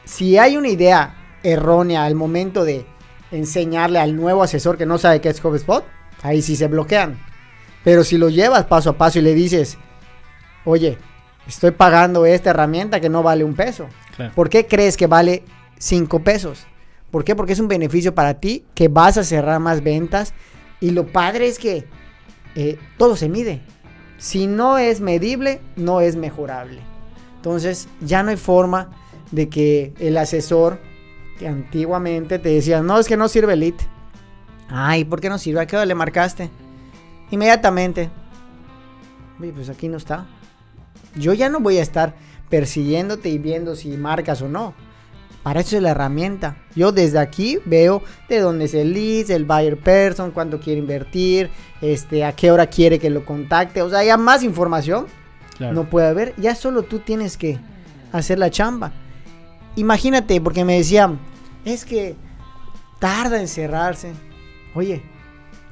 [0.05, 2.85] Si hay una idea errónea al momento de
[3.31, 5.85] enseñarle al nuevo asesor que no sabe qué es HubSpot,
[6.23, 7.19] ahí sí se bloquean.
[7.85, 9.79] Pero si lo llevas paso a paso y le dices,
[10.65, 10.99] oye,
[11.47, 13.87] estoy pagando esta herramienta que no vale un peso.
[14.35, 15.45] ¿Por qué crees que vale
[15.79, 16.67] cinco pesos?
[17.11, 17.37] ¿Por qué?
[17.37, 20.33] Porque es un beneficio para ti, que vas a cerrar más ventas.
[20.81, 21.87] Y lo padre es que
[22.55, 23.61] eh, todo se mide.
[24.19, 26.81] Si no es medible, no es mejorable.
[27.37, 28.91] Entonces ya no hay forma
[29.31, 30.79] de que el asesor
[31.38, 33.75] que antiguamente te decía, no, es que no sirve el
[34.68, 35.61] Ay, ¿por qué no sirve?
[35.61, 36.51] ¿A qué hora le marcaste?
[37.31, 38.11] Inmediatamente.
[39.40, 40.27] Oye, pues aquí no está.
[41.16, 42.14] Yo ya no voy a estar
[42.49, 44.75] persiguiéndote y viendo si marcas o no.
[45.42, 46.57] Para eso es la herramienta.
[46.75, 51.51] Yo desde aquí veo de dónde es el lead, el buyer person, cuánto quiere invertir,
[51.83, 53.83] este, a qué hora quiere que lo contacte.
[53.83, 55.07] O sea, ya más información
[55.61, 56.35] no puede haber.
[56.37, 57.59] Ya solo tú tienes que
[58.12, 58.92] hacer la chamba.
[59.77, 61.19] Imagínate, porque me decían,
[61.65, 62.17] es que
[62.99, 64.13] tarda en cerrarse.
[64.75, 65.03] Oye,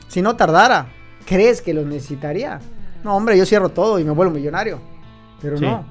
[0.09, 0.89] si no tardara,
[1.25, 2.61] ¿crees que lo necesitaría?
[3.05, 4.81] No, hombre, yo cierro todo y me vuelvo millonario.
[5.41, 5.85] Pero no.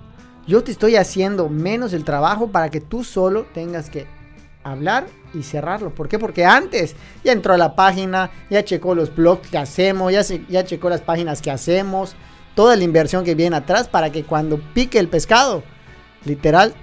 [0.47, 4.07] Yo te estoy haciendo menos el trabajo para que tú solo tengas que
[4.63, 5.93] hablar y cerrarlo.
[5.93, 6.19] ¿Por qué?
[6.19, 10.65] Porque antes ya entró a la página, ya checó los blogs que hacemos, ya, ya
[10.65, 12.15] checó las páginas que hacemos,
[12.55, 15.63] toda la inversión que viene atrás para que cuando pique el pescado,
[16.25, 16.73] literal,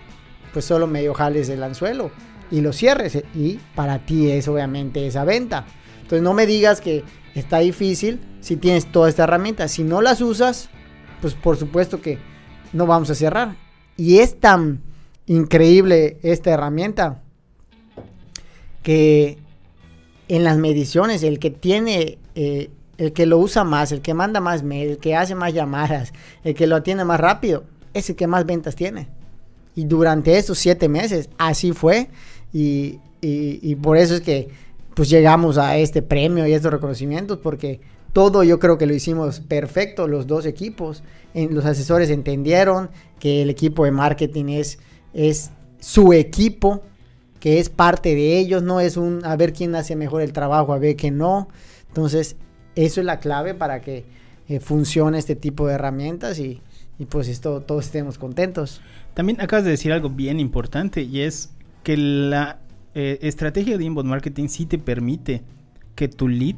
[0.52, 2.10] pues solo medio jales el anzuelo
[2.50, 3.22] y lo cierres.
[3.34, 5.66] Y para ti es obviamente esa venta.
[5.96, 9.68] Entonces no me digas que está difícil si tienes toda esta herramienta.
[9.68, 10.70] Si no las usas,
[11.20, 12.18] pues por supuesto que
[12.72, 13.56] no vamos a cerrar.
[13.96, 14.82] Y es tan
[15.26, 17.22] increíble esta herramienta
[18.82, 19.38] que
[20.28, 24.40] en las mediciones el que tiene, eh, el que lo usa más, el que manda
[24.40, 26.12] más mail, el que hace más llamadas,
[26.44, 29.08] el que lo atiende más rápido, es el que más ventas tiene.
[29.78, 32.08] Y durante estos siete meses así fue.
[32.52, 34.48] Y, y por eso es que
[34.94, 37.80] pues llegamos a este premio y estos reconocimientos porque
[38.12, 41.04] todo yo creo que lo hicimos perfecto los dos equipos.
[41.34, 44.80] En, los asesores entendieron que el equipo de marketing es,
[45.14, 46.82] es su equipo,
[47.38, 50.72] que es parte de ellos, no es un a ver quién hace mejor el trabajo,
[50.72, 51.48] a ver quién no.
[51.86, 52.34] Entonces,
[52.74, 54.04] eso es la clave para que
[54.48, 56.60] eh, funcione este tipo de herramientas y,
[56.98, 58.80] y pues esto, todos estemos contentos.
[59.18, 61.52] También acabas de decir algo bien importante y es
[61.82, 62.60] que la
[62.94, 65.42] eh, estrategia de inbound marketing sí te permite
[65.96, 66.54] que tu lead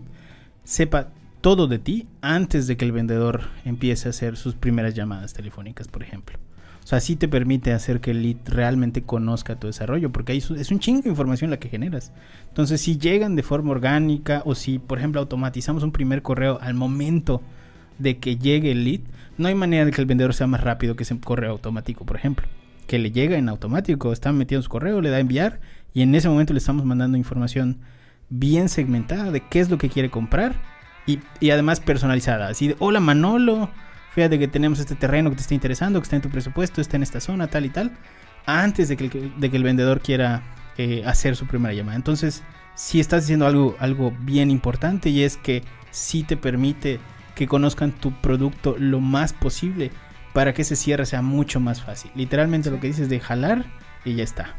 [0.62, 1.08] sepa
[1.40, 5.88] todo de ti antes de que el vendedor empiece a hacer sus primeras llamadas telefónicas,
[5.88, 6.38] por ejemplo.
[6.84, 10.44] O sea, sí te permite hacer que el lead realmente conozca tu desarrollo, porque ahí
[10.58, 12.12] es un chingo de información la que generas.
[12.48, 16.74] Entonces, si llegan de forma orgánica o si, por ejemplo, automatizamos un primer correo al
[16.74, 17.40] momento
[18.00, 19.00] de que llegue el lead,
[19.38, 22.16] no hay manera de que el vendedor sea más rápido que ese correo automático, por
[22.16, 22.46] ejemplo.
[22.86, 25.60] Que le llega en automático, está metiendo su correo, le da a enviar
[25.94, 27.78] y en ese momento le estamos mandando información
[28.28, 30.54] bien segmentada de qué es lo que quiere comprar
[31.06, 32.48] y, además personalizada.
[32.48, 33.70] Así de, hola Manolo,
[34.12, 36.96] fíjate que tenemos este terreno que te está interesando, que está en tu presupuesto, está
[36.96, 37.92] en esta zona, tal y tal,
[38.46, 40.42] antes de que el, de que el vendedor quiera
[40.78, 41.96] eh, hacer su primera llamada.
[41.96, 42.42] Entonces,
[42.74, 47.00] si estás haciendo algo, algo bien importante y es que sí te permite
[47.34, 49.90] que conozcan tu producto lo más posible
[50.32, 52.10] para que ese cierre sea mucho más fácil.
[52.14, 53.64] Literalmente lo que dices de jalar
[54.04, 54.54] y ya está.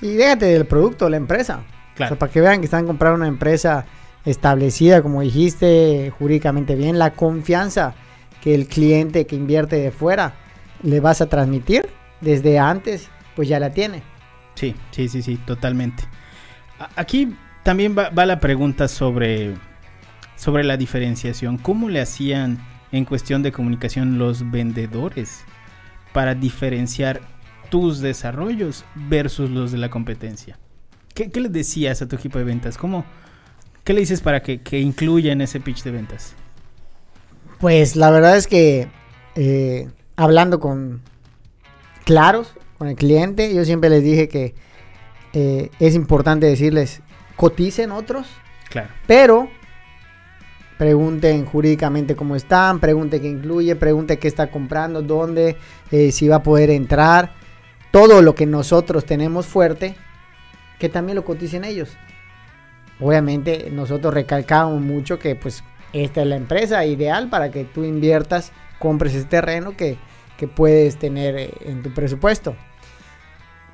[0.00, 1.62] Y déjate del producto, la empresa.
[1.94, 2.16] Claro.
[2.16, 3.84] para que vean que están comprando una empresa
[4.24, 7.94] establecida, como dijiste, jurídicamente bien, la confianza
[8.40, 10.34] que el cliente que invierte de fuera
[10.84, 11.88] le vas a transmitir
[12.20, 14.02] desde antes, pues ya la tiene.
[14.54, 16.04] Sí, sí, sí, sí, totalmente.
[16.94, 19.54] Aquí también va, va la pregunta sobre,
[20.38, 21.58] sobre la diferenciación.
[21.58, 22.58] ¿Cómo le hacían
[22.92, 25.44] en cuestión de comunicación los vendedores
[26.12, 27.20] para diferenciar
[27.70, 30.58] tus desarrollos versus los de la competencia.
[31.14, 32.78] ¿Qué, les decías a tu equipo de ventas?
[32.78, 33.04] ¿Cómo,
[33.84, 36.34] ¿Qué le dices para que, que incluya en ese pitch de ventas?
[37.58, 38.88] Pues la verdad es que
[39.34, 41.02] eh, hablando con
[42.04, 44.54] claros con el cliente, yo siempre les dije que
[45.32, 47.02] eh, es importante decirles
[47.36, 48.28] coticen otros,
[48.70, 48.88] claro.
[49.06, 49.50] pero
[50.78, 55.56] pregunten jurídicamente cómo están, pregunten qué incluye, pregunten qué está comprando, dónde,
[55.90, 57.32] eh, si va a poder entrar,
[57.90, 59.96] todo lo que nosotros tenemos fuerte,
[60.78, 61.96] que también lo coticen ellos.
[63.00, 68.52] Obviamente nosotros recalcamos mucho que pues esta es la empresa ideal para que tú inviertas,
[68.78, 69.98] compres ese terreno que,
[70.54, 72.54] puedes tener eh, en tu presupuesto.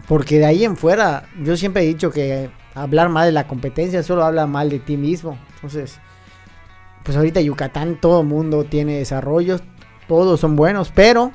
[0.09, 4.03] Porque de ahí en fuera, yo siempre he dicho que hablar mal de la competencia
[4.03, 5.39] solo habla mal de ti mismo.
[5.57, 6.01] Entonces,
[7.05, 9.63] pues ahorita Yucatán todo el mundo tiene desarrollos,
[10.09, 11.31] todos son buenos, pero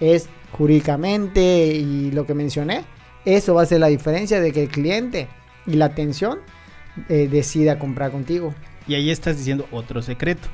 [0.00, 2.84] es jurídicamente y lo que mencioné,
[3.24, 5.28] eso va a ser la diferencia de que el cliente
[5.66, 6.38] y la atención
[7.08, 8.54] eh, decida comprar contigo.
[8.86, 10.48] Y ahí estás diciendo otro secreto,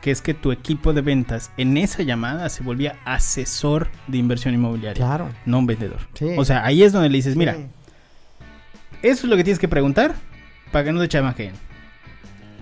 [0.00, 4.54] que es que tu equipo de ventas en esa llamada se volvía asesor de inversión
[4.54, 5.04] inmobiliaria.
[5.04, 5.28] Claro.
[5.44, 6.00] No un vendedor.
[6.36, 7.56] O sea, ahí es donde le dices, mira,
[9.02, 10.14] eso es lo que tienes que preguntar
[10.72, 11.52] para que no te chamaquen.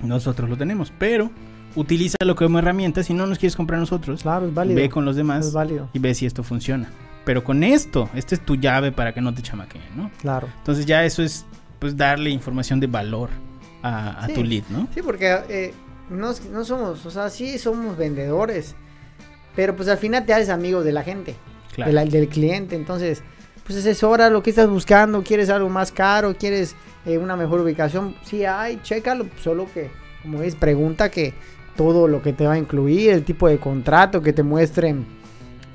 [0.02, 1.30] Nosotros lo tenemos, pero
[1.74, 3.02] utilízalo como herramienta.
[3.02, 4.76] Si no nos quieres comprar nosotros, claro, es válido.
[4.76, 5.54] ve con los demás
[5.92, 6.90] y ve si esto funciona.
[7.24, 10.10] Pero con esto, esta es tu llave para que no te chamaquen, ¿no?
[10.20, 10.48] Claro.
[10.58, 11.44] Entonces ya eso es
[11.78, 13.30] pues darle información de valor
[13.82, 14.88] a, tu lead, ¿no?
[14.94, 15.74] Sí, porque eh,
[16.10, 18.74] no, somos, o sea, sí somos vendedores,
[19.54, 21.36] pero pues al final te haces amigo de la gente,
[21.76, 23.22] del cliente, entonces
[23.66, 28.14] pues asesora lo que estás buscando, quieres algo más caro, quieres eh, una mejor ubicación,
[28.24, 29.90] sí hay, chécalo, solo que
[30.22, 31.34] como es, pregunta que
[31.76, 35.04] todo lo que te va a incluir, el tipo de contrato que te muestren,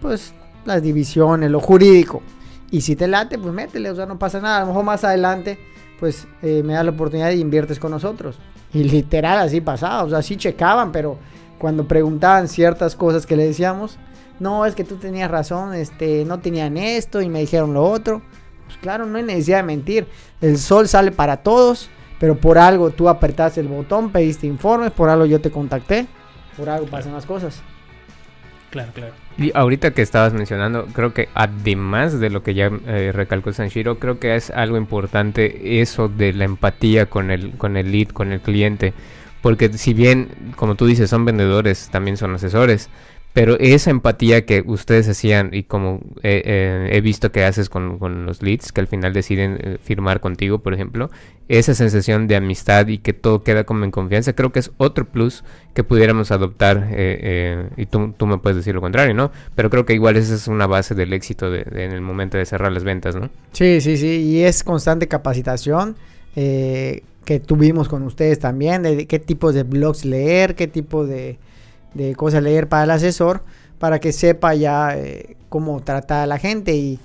[0.01, 0.34] pues
[0.65, 2.21] las divisiones, lo jurídico.
[2.71, 4.58] Y si te late, pues métele, o sea, no pasa nada.
[4.58, 5.60] A lo mejor más adelante
[6.01, 8.39] pues eh, me da la oportunidad y inviertes con nosotros.
[8.73, 11.19] Y literal así pasaba, o sea, sí checaban, pero
[11.60, 13.99] cuando preguntaban ciertas cosas que le decíamos,
[14.41, 18.23] no, es que tú tenías razón, este, no tenían esto y me dijeron lo otro.
[18.65, 20.08] Pues claro, no hay necesidad de mentir.
[20.41, 25.10] El sol sale para todos, pero por algo tú apretaste el botón, pediste informes, por
[25.10, 26.08] algo yo te contacté,
[26.58, 27.62] por algo pasan las cosas.
[28.71, 29.13] Claro, claro.
[29.38, 33.99] Y ahorita que estabas mencionando, creo que además de lo que ya eh, recalcó Sanshiro,
[33.99, 38.32] creo que es algo importante eso de la empatía con el, con el lead, con
[38.32, 38.95] el cliente.
[39.43, 42.89] Porque si bien, como tú dices, son vendedores, también son asesores.
[43.34, 47.98] Pero esa empatía que ustedes hacían y como eh, eh, he visto que haces con,
[48.26, 51.10] los leads, que al final deciden eh, firmar contigo, por ejemplo,
[51.48, 55.06] esa sensación de amistad y que todo queda como en confianza, creo que es otro
[55.06, 56.89] plus que pudiéramos adoptar
[57.78, 59.32] y tú, tú, me puedes decir lo contrario, ¿no?
[59.56, 62.72] Pero creo que igual esa es una base del éxito en el momento de cerrar
[62.72, 63.30] las ventas, ¿no?
[63.52, 65.96] Sí, sí, sí, y es constante capacitación
[66.34, 71.38] que tuvimos con ustedes también, de qué tipos de blogs leer, qué tipo de
[71.93, 73.43] de cosas leer para el asesor
[73.82, 76.99] para que sepa ya eh, cómo tratar a la gente y,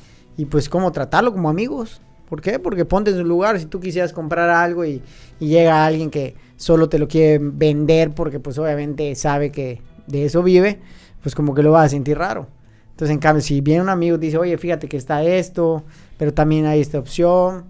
[0.50, 2.02] pues cómo tratarlo como amigos.
[2.28, 2.58] ¿Por qué?
[2.58, 5.02] Porque ponte en su lugar, si tú quisieras comprar algo y,
[5.38, 10.42] llega alguien que solo te lo quiere vender porque pues obviamente sabe que de eso
[10.42, 10.78] vive,
[11.22, 12.46] pues como que lo va a sentir raro.
[12.90, 15.82] Entonces en cambio, si viene un amigo y dice, oye, fíjate que está esto,
[16.18, 17.64] pero también hay esta opción,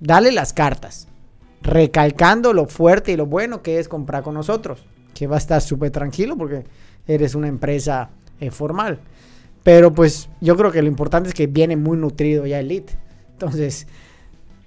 [0.00, 1.08] dale las cartas,
[1.60, 5.62] recalcando lo fuerte y lo bueno que es comprar con nosotros que va a estar
[5.62, 6.64] súper tranquilo porque
[7.08, 8.98] eres una empresa eh, formal.
[9.62, 12.84] Pero pues yo creo que lo importante es que viene muy nutrido ya el lead.
[13.32, 13.86] Entonces,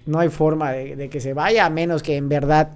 [0.07, 2.71] no hay forma de, que se vaya a menos que en verdad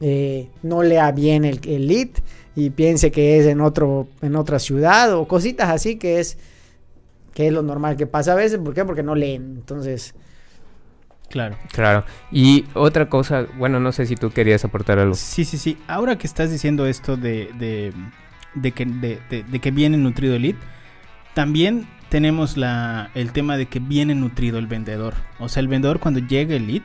[0.00, 2.08] eh, no lea bien el, el, lead
[2.56, 6.38] y piense que es en, otro, en otra ciudad o cositas así que es,
[7.34, 8.58] que es lo normal que pasa a veces.
[8.58, 8.86] ¿Por qué?
[8.86, 9.56] Porque no leen.
[9.58, 10.14] Entonces,
[11.30, 11.56] Claro.
[11.72, 12.04] Claro.
[12.32, 15.14] Y otra cosa, bueno, no sé si tú querías aportar algo.
[15.14, 15.78] Sí, sí, sí.
[15.86, 17.92] Ahora que estás diciendo esto de, de,
[18.54, 20.56] de que, de, de, que viene nutrido el lead,
[21.32, 25.14] también tenemos la, el tema de que viene nutrido el vendedor.
[25.38, 26.82] O sea, el vendedor cuando llega el lead,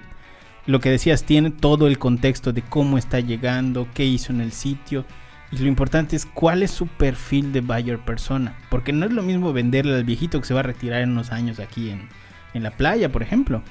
[0.68, 4.52] lo que decías, tiene todo el contexto de cómo está llegando, qué hizo en el
[4.52, 5.06] sitio.
[5.52, 8.56] Y lo importante es cuál es su perfil de buyer persona.
[8.70, 11.32] Porque no es lo mismo venderle al viejito que se va a retirar en unos
[11.32, 12.10] años aquí en,
[12.56, 13.62] en la playa, por ejemplo.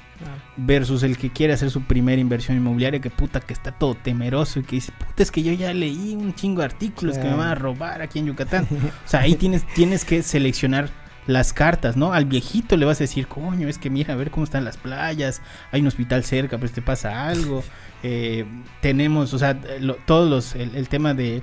[0.55, 4.59] Versus el que quiere hacer su primera inversión inmobiliaria, que puta que está todo temeroso
[4.59, 7.35] y que dice, puta, es que yo ya leí un chingo de artículos que me
[7.35, 8.67] van a robar aquí en Yucatán.
[9.05, 10.89] o sea, ahí tienes, tienes que seleccionar
[11.25, 12.13] las cartas, ¿no?
[12.13, 14.77] Al viejito le vas a decir, coño, es que mira, a ver cómo están las
[14.77, 17.63] playas, hay un hospital cerca, pues te pasa algo.
[18.07, 18.45] Eh,
[18.81, 19.59] tenemos, o sea,
[20.05, 21.41] todos los, el, tema de,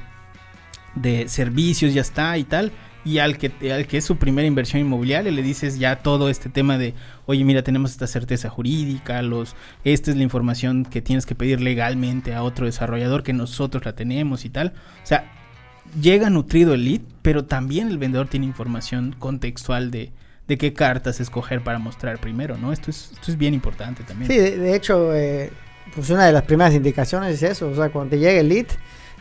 [0.95, 2.71] de servicios ya está y tal
[3.05, 6.49] y al que, al que es su primera inversión inmobiliaria le dices ya todo este
[6.49, 6.95] tema de,
[7.27, 11.61] oye, mira, tenemos esta certeza jurídica, los, esta es la información que tienes que pedir
[11.61, 14.75] legalmente a otro desarrollador que nosotros la tenemos y tal.
[15.03, 15.33] O sea,
[16.01, 20.13] llega nutrido el lead, pero también el vendedor tiene información contextual de,
[20.47, 22.73] de qué cartas escoger para mostrar primero, ¿no?
[22.73, 24.31] Esto es, esto es bien importante también.
[24.31, 25.51] Sí, de, hecho, eh,
[25.95, 28.67] pues una de las primeras indicaciones es eso, o sea, cuando te llega el lead,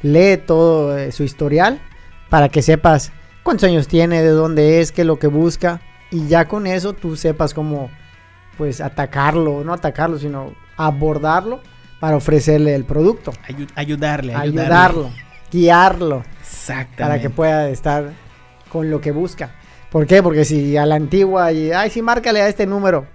[0.04, 1.80] lee todo eh, su historial
[2.30, 3.12] para que sepas
[3.44, 5.82] cuántos años tiene, de dónde es, qué es lo que busca.
[6.10, 7.90] Y ya con eso tú sepas cómo,
[8.58, 11.62] pues, atacarlo, no atacarlo, sino abordarlo
[12.00, 13.32] para ofrecerle el producto.
[13.76, 15.10] ayudarle, ayudarle, ayudarlo,
[15.52, 16.24] guiarlo.
[16.42, 17.04] Exactamente.
[17.04, 18.12] Para que pueda estar
[18.70, 19.52] con lo que busca.
[19.92, 20.24] ¿Por qué?
[20.24, 23.06] Porque si a la antigua, y, ay, sí, márcale a este número,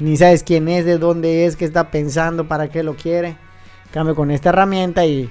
[0.00, 3.36] ni sabes quién es, de dónde es, qué está pensando, para qué lo quiere.
[3.92, 5.30] Cambio con esta herramienta y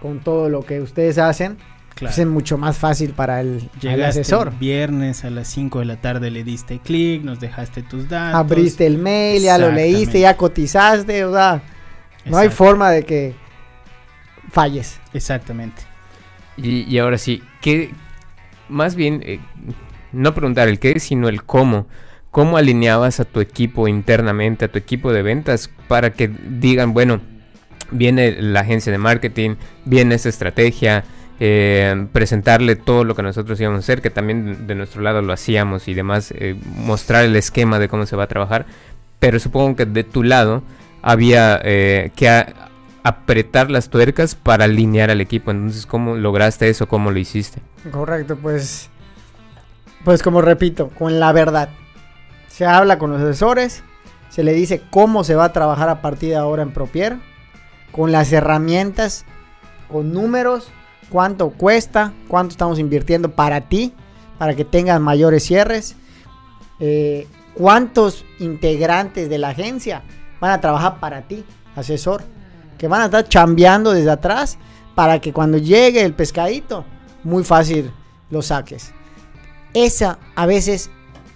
[0.00, 1.58] con todo lo que ustedes hacen,
[2.00, 3.70] es mucho más fácil para el,
[4.04, 4.56] asesor.
[4.58, 8.38] viernes a las 5 de la tarde le diste clic, nos dejaste tus datos.
[8.38, 11.62] Abriste el mail, ya lo leíste, ya cotizaste, o sea,
[12.24, 13.34] no hay forma de que
[14.50, 15.00] falles.
[15.12, 15.82] Exactamente.
[16.56, 17.92] Y, ahora sí, ¿qué,
[18.68, 19.40] más bien, eh,
[20.12, 21.86] no preguntar el qué, sino el cómo.
[22.30, 27.20] ¿Cómo alineabas a tu equipo internamente, a tu equipo de ventas, para que digan, bueno,
[27.90, 31.04] viene la agencia de marketing, viene esta estrategia,
[31.40, 35.32] eh, presentarle todo lo que nosotros íbamos a hacer, que también de nuestro lado lo
[35.32, 38.66] hacíamos y demás, eh, mostrar el esquema de cómo se va a trabajar,
[39.20, 40.62] pero supongo que de tu lado
[41.00, 42.46] había eh, que
[43.04, 46.88] apretar las tuercas para alinear al equipo, entonces ¿cómo lograste eso?
[46.88, 47.60] ¿Cómo lo hiciste?
[47.92, 48.90] Correcto, pues,
[50.04, 51.68] pues como repito, con la verdad.
[52.48, 53.84] Se habla con los asesores,
[54.28, 57.16] se le dice cómo se va a trabajar a partir de ahora en Propier,
[57.92, 59.24] con las herramientas,
[59.88, 60.72] con números,
[61.10, 63.92] cuánto cuesta, cuánto estamos invirtiendo para ti,
[64.38, 65.96] para que tengas mayores cierres,
[66.80, 70.02] eh, cuántos integrantes de la agencia
[70.40, 71.44] van a trabajar para ti,
[71.74, 72.22] asesor,
[72.76, 74.58] que van a estar chambeando desde atrás
[74.94, 76.84] para que cuando llegue el pescadito,
[77.24, 77.92] muy fácil
[78.30, 78.92] lo saques.
[79.74, 80.90] Esa a veces,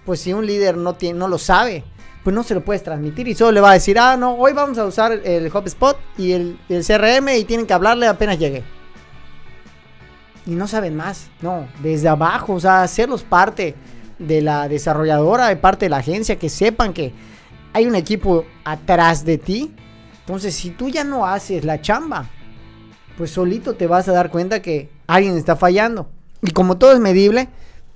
[0.05, 1.85] pues si un líder no, tiene, no lo sabe,
[2.23, 4.53] pues no se lo puedes transmitir y solo le va a decir, ah, no, hoy
[4.53, 8.63] vamos a usar el HubSpot y el, el CRM y tienen que hablarle apenas llegue
[10.47, 11.31] y no saben más.
[11.41, 13.75] No, desde abajo, o sea, hacerlos parte
[14.19, 17.13] de la desarrolladora, de parte de la agencia, que sepan que
[17.73, 19.75] hay un equipo atrás de ti.
[20.21, 22.29] Entonces, si tú ya no haces la chamba,
[23.17, 26.09] pues solito te vas a dar cuenta que alguien está fallando.
[26.43, 27.49] Y como todo es medible,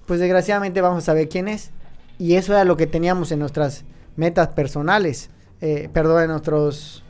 [0.07, 1.71] pues desgraciadamente vamos a saber quién es.
[2.19, 3.85] Y eso era lo que teníamos en nuestras
[4.17, 5.31] metas personales.
[5.61, 7.03] Eh, perdón, en nuestros...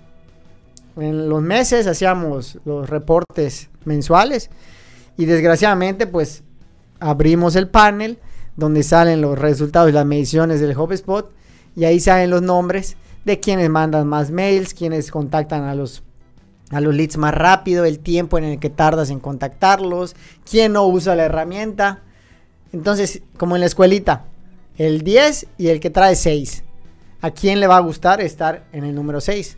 [0.96, 4.48] En los meses hacíamos los reportes mensuales
[5.16, 6.42] y desgraciadamente, pues
[7.00, 8.18] abrimos el panel
[8.56, 11.30] donde salen los resultados y las mediciones del HubSpot
[11.74, 16.02] y ahí salen los nombres de quienes mandan más mails, quienes contactan a los
[16.70, 20.16] a los leads más rápido, el tiempo en el que tardas en contactarlos,
[20.50, 22.02] quién no usa la herramienta.
[22.72, 24.24] Entonces, como en la escuelita,
[24.76, 26.64] el 10 y el que trae 6.
[27.20, 29.56] ¿A quién le va a gustar estar en el número 6?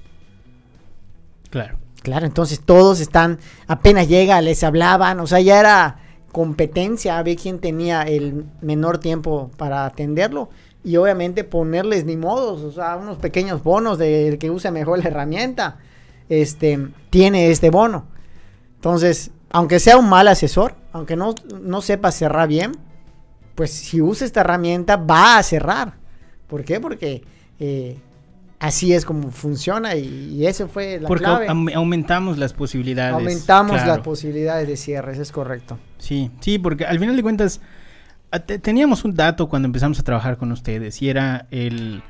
[1.50, 1.78] Claro.
[2.02, 5.98] Claro, entonces todos están, apenas llega, les hablaban, o sea, ya era
[6.32, 10.50] competencia a ver quién tenía el menor tiempo para atenderlo
[10.84, 15.08] y obviamente ponerles ni modos, o sea, unos pequeños bonos del que use mejor la
[15.08, 15.78] herramienta,
[16.28, 18.06] este, tiene este bono.
[18.76, 22.72] Entonces, aunque sea un mal asesor, aunque no, no sepa cerrar bien,
[23.54, 25.94] pues si usa esta herramienta va a cerrar.
[26.46, 26.80] ¿Por qué?
[26.80, 27.24] Porque
[27.58, 27.98] eh,
[28.58, 33.14] así es como funciona y, eso fue la Porque aumentamos las posibilidades.
[33.14, 35.78] Aumentamos las posibilidades de cierres, es correcto.
[35.98, 37.60] Sí, sí, porque al final de cuentas
[38.62, 42.02] teníamos un dato cuando empezamos a trabajar con ustedes y era el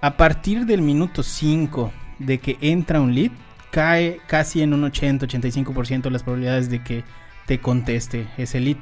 [0.00, 3.32] a partir del minuto 5 de que entra un lead,
[3.70, 7.04] cae casi en un 80-85% las probabilidades de que
[7.46, 8.76] te conteste ese lead.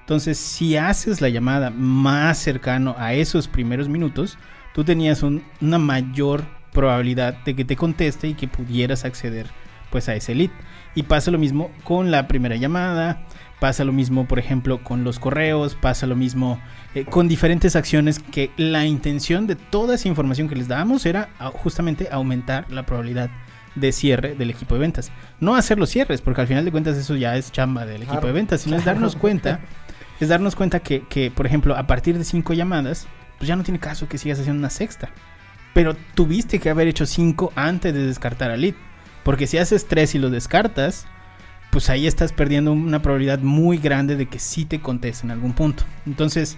[0.00, 4.38] Entonces, si haces la llamada más cercano a esos primeros minutos,
[4.74, 9.46] tú tenías una mayor probabilidad de que te conteste y que pudieras acceder
[9.90, 10.50] pues a ese lead.
[10.94, 13.22] Y pasa lo mismo con la primera llamada,
[13.60, 16.60] pasa lo mismo por ejemplo con los correos, pasa lo mismo
[16.94, 21.30] eh, con diferentes acciones que la intención de toda esa información que les dábamos era
[21.54, 23.30] justamente aumentar la probabilidad
[23.74, 25.12] de cierre del equipo de ventas.
[25.40, 28.26] No hacer los cierres, porque al final de cuentas eso ya es chamba del equipo
[28.26, 29.60] de ventas, sino es darnos cuenta,
[30.20, 33.06] es darnos cuenta que, que, por ejemplo, a partir de cinco llamadas,
[33.38, 35.10] pues ya no tiene caso que sigas haciendo una sexta.
[35.74, 38.74] Pero tuviste que haber hecho 5 antes de descartar al lead.
[39.22, 41.06] Porque si haces 3 y lo descartas,
[41.70, 45.52] pues ahí estás perdiendo una probabilidad muy grande de que sí te conteste en algún
[45.52, 45.84] punto.
[46.06, 46.56] Entonces,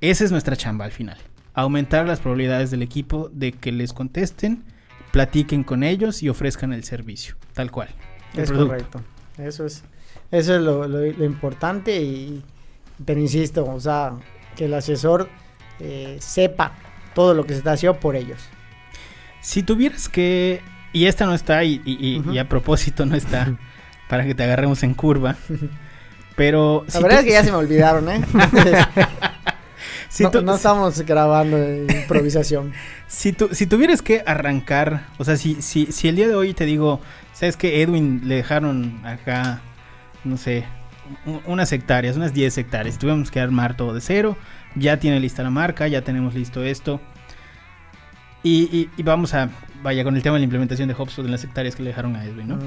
[0.00, 1.18] esa es nuestra chamba al final.
[1.54, 4.64] Aumentar las probabilidades del equipo de que les contesten,
[5.10, 7.88] platiquen con ellos y ofrezcan el servicio, tal cual.
[8.34, 9.00] Es correcto.
[9.38, 9.82] Eso es,
[10.30, 12.42] eso es lo, importante y,
[13.04, 14.14] pero insisto, o sea,
[14.54, 15.28] que el asesor
[15.80, 16.72] eh, sepa
[17.16, 18.38] todo lo que se está haciendo por ellos.
[19.40, 20.60] Si tuvieras que,
[20.92, 23.56] y esta no está, y, y a propósito no está,
[24.08, 25.34] para que te agarremos en curva.
[26.36, 26.84] Pero.
[26.92, 28.20] La verdad es que ya se me olvidaron, ¿eh?
[30.44, 32.74] no, estamos grabando improvisación.
[33.08, 36.52] si, tu, si tuvieras que arrancar, o sea, si, si, si el día de hoy
[36.52, 37.00] te digo,
[37.32, 39.60] ¿sabes que Edwin le dejaron acá,
[40.24, 40.64] no sé,
[41.46, 42.98] unas hectáreas, unas 10 hectáreas?
[42.98, 44.36] Tuvimos que armar todo de cero,
[44.76, 47.00] ya tiene lista la marca, ya tenemos listo esto.
[48.42, 49.50] Y, y, vamos a,
[49.82, 52.14] vaya, con el tema de la implementación de HubSpot en las hectáreas que le dejaron
[52.14, 52.58] a Edwin, ¿no?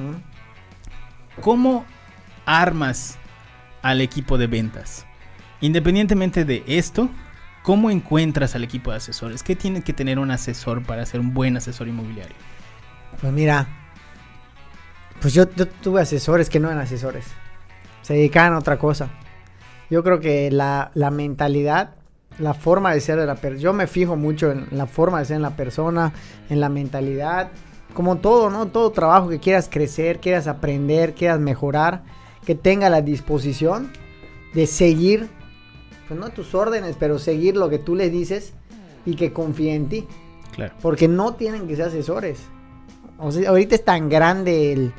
[1.40, 1.86] ¿Cómo
[2.46, 3.18] armas
[3.82, 5.06] al equipo de ventas?
[5.62, 7.10] Independientemente de esto,
[7.64, 9.42] ¿cómo encuentras al equipo de asesores?
[9.42, 12.36] ¿Qué tiene que tener un asesor para ser un buen asesor inmobiliario?
[13.22, 13.68] Pues mira,
[15.22, 17.26] pues yo, tuve asesores que no eran asesores.
[18.02, 19.10] Se dedicaban a otra cosa.
[19.90, 21.96] Yo creo que la, mentalidad,
[22.40, 25.26] la forma de ser de la persona, yo me fijo mucho en la forma de
[25.26, 26.14] ser en la persona,
[26.50, 27.52] en la mentalidad
[27.94, 28.68] como todo, ¿no?
[28.68, 32.04] Todo trabajo que quieras crecer, quieras aprender, quieras mejorar,
[32.46, 33.92] que tenga la disposición
[34.54, 35.28] de seguir,
[36.08, 38.54] pues no tus órdenes, pero seguir lo que tú le dices
[39.06, 40.08] y que confíe en ti.
[40.54, 40.74] Claro.
[40.82, 42.40] Porque no tienen que ser asesores.
[43.18, 44.94] O sea, ahorita es tan grande el,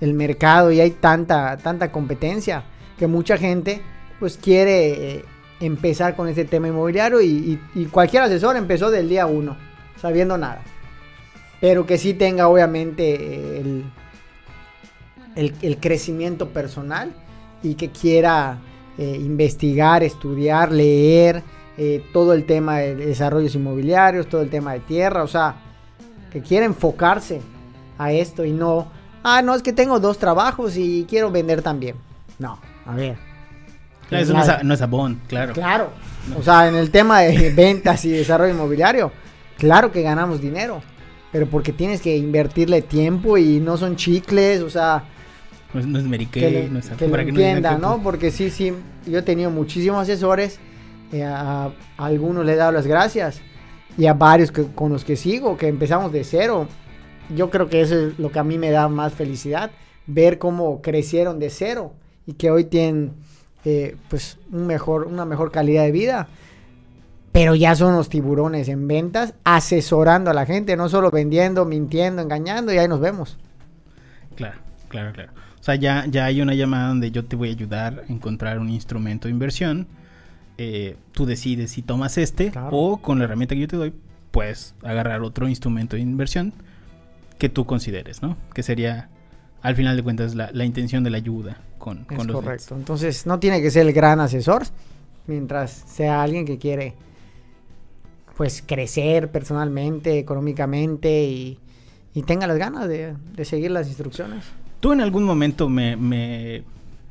[0.00, 2.64] el mercado y hay tanta, tanta competencia
[2.98, 3.80] que mucha gente
[4.18, 5.24] pues quiere eh,
[5.60, 7.58] empezar con este tema inmobiliario y,
[7.90, 9.56] cualquier asesor empezó del día uno,
[10.00, 10.62] sabiendo nada
[11.60, 13.84] pero que sí tenga obviamente el,
[15.36, 17.12] el, crecimiento personal
[17.62, 18.58] y que quiera
[18.98, 21.42] eh, investigar, estudiar, leer
[21.76, 25.56] eh, todo el tema de desarrollos inmobiliarios, todo el tema de tierra, o sea,
[26.32, 27.42] que quiera enfocarse
[27.98, 28.88] a esto y no,
[29.22, 31.96] ah, no, es que tengo dos trabajos y quiero vender también.
[32.38, 33.29] No, a ver.
[34.10, 35.52] Eso no, es, no es abón, claro.
[35.52, 35.90] Claro.
[36.38, 39.12] O sea, en el tema de ventas y desarrollo inmobiliario,
[39.56, 40.82] claro que ganamos dinero
[41.32, 45.04] pero porque tienes que invertirle tiempo y no son chicles, o sea...
[45.72, 48.02] No es, no es no es que para que entienda, ¿no?
[48.02, 48.72] Porque sí, sí,
[49.06, 50.58] yo he tenido muchísimos asesores,
[51.12, 53.40] eh, a, algunos le he dado las gracias
[53.96, 56.66] y a varios que, con los que sigo, que empezamos de cero.
[57.36, 59.70] Yo creo que eso es lo que a mí me da más felicidad,
[60.08, 61.92] ver cómo crecieron de cero
[62.26, 63.12] y que hoy tienen
[63.64, 66.28] eh, pues un mejor, una mejor calidad de vida
[67.32, 72.22] pero ya son los tiburones en ventas, asesorando a la gente, no solo vendiendo, mintiendo,
[72.22, 73.38] engañando, y ahí nos vemos.
[74.34, 74.58] Claro,
[74.88, 75.32] claro, claro.
[75.60, 78.58] O sea, ya, ya hay una llamada donde yo te voy a ayudar a encontrar
[78.58, 79.86] un instrumento de inversión.
[80.58, 83.92] Eh, tú decides si tomas este o con la herramienta que yo te doy,
[84.30, 86.52] puedes agarrar otro instrumento de inversión
[87.38, 88.36] que tú consideres, ¿no?
[88.54, 89.08] Que sería,
[89.62, 92.76] al final de cuentas, la, intención de la ayuda con, con es Correcto.
[92.76, 94.62] Entonces, no tiene que ser el gran asesor,
[95.26, 96.94] mientras sea alguien que quiere
[98.36, 101.58] pues crecer personalmente, económicamente y,
[102.26, 103.14] tenga las ganas de,
[103.44, 104.44] seguir las instrucciones.
[104.80, 106.62] Tú en algún momento me, me,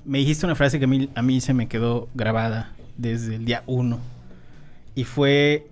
[0.06, 3.64] dijiste una frase que a mí, a mí se me quedó grabada desde el día
[3.68, 4.00] uno
[4.96, 5.68] y fue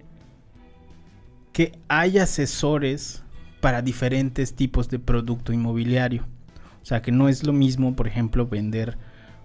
[1.53, 3.23] que hay asesores
[3.61, 6.23] para diferentes tipos de producto inmobiliario.
[6.87, 8.97] O sea, que no es lo mismo, por ejemplo, vender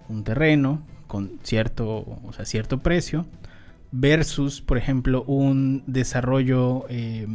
[0.07, 3.25] un terreno con cierto, o sea, cierto precio
[3.91, 7.27] versus, por ejemplo, un desarrollo eh,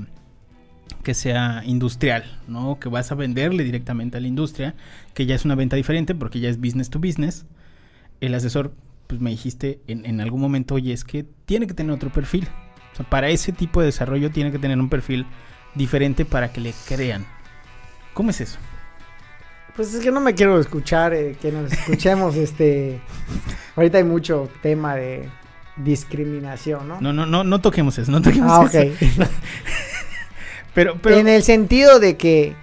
[1.03, 2.81] que sea industrial, ¿no?
[2.81, 4.75] Que vas a venderle directamente a la industria,
[5.13, 7.45] que ya es una venta diferente porque ya es business to business.
[8.23, 8.73] El asesor,
[9.09, 12.49] pues me dijiste en, en algún momento, oye, es que tiene que tener otro perfil.
[12.95, 15.27] O sea, para ese tipo de desarrollo tiene que tener un perfil
[15.75, 17.27] diferente para que le crean.
[18.15, 18.59] ¿Cómo es eso?
[19.79, 23.01] Pues es que no me quiero escuchar, eh, que nos escuchemos, este...
[23.77, 25.29] Ahorita hay mucho tema de
[25.77, 27.01] discriminación, ¿no?
[27.01, 28.75] No, no, no, no toquemos eso, no toquemos ah, ok.
[30.75, 31.15] pero, pero...
[31.15, 32.57] En el sentido de que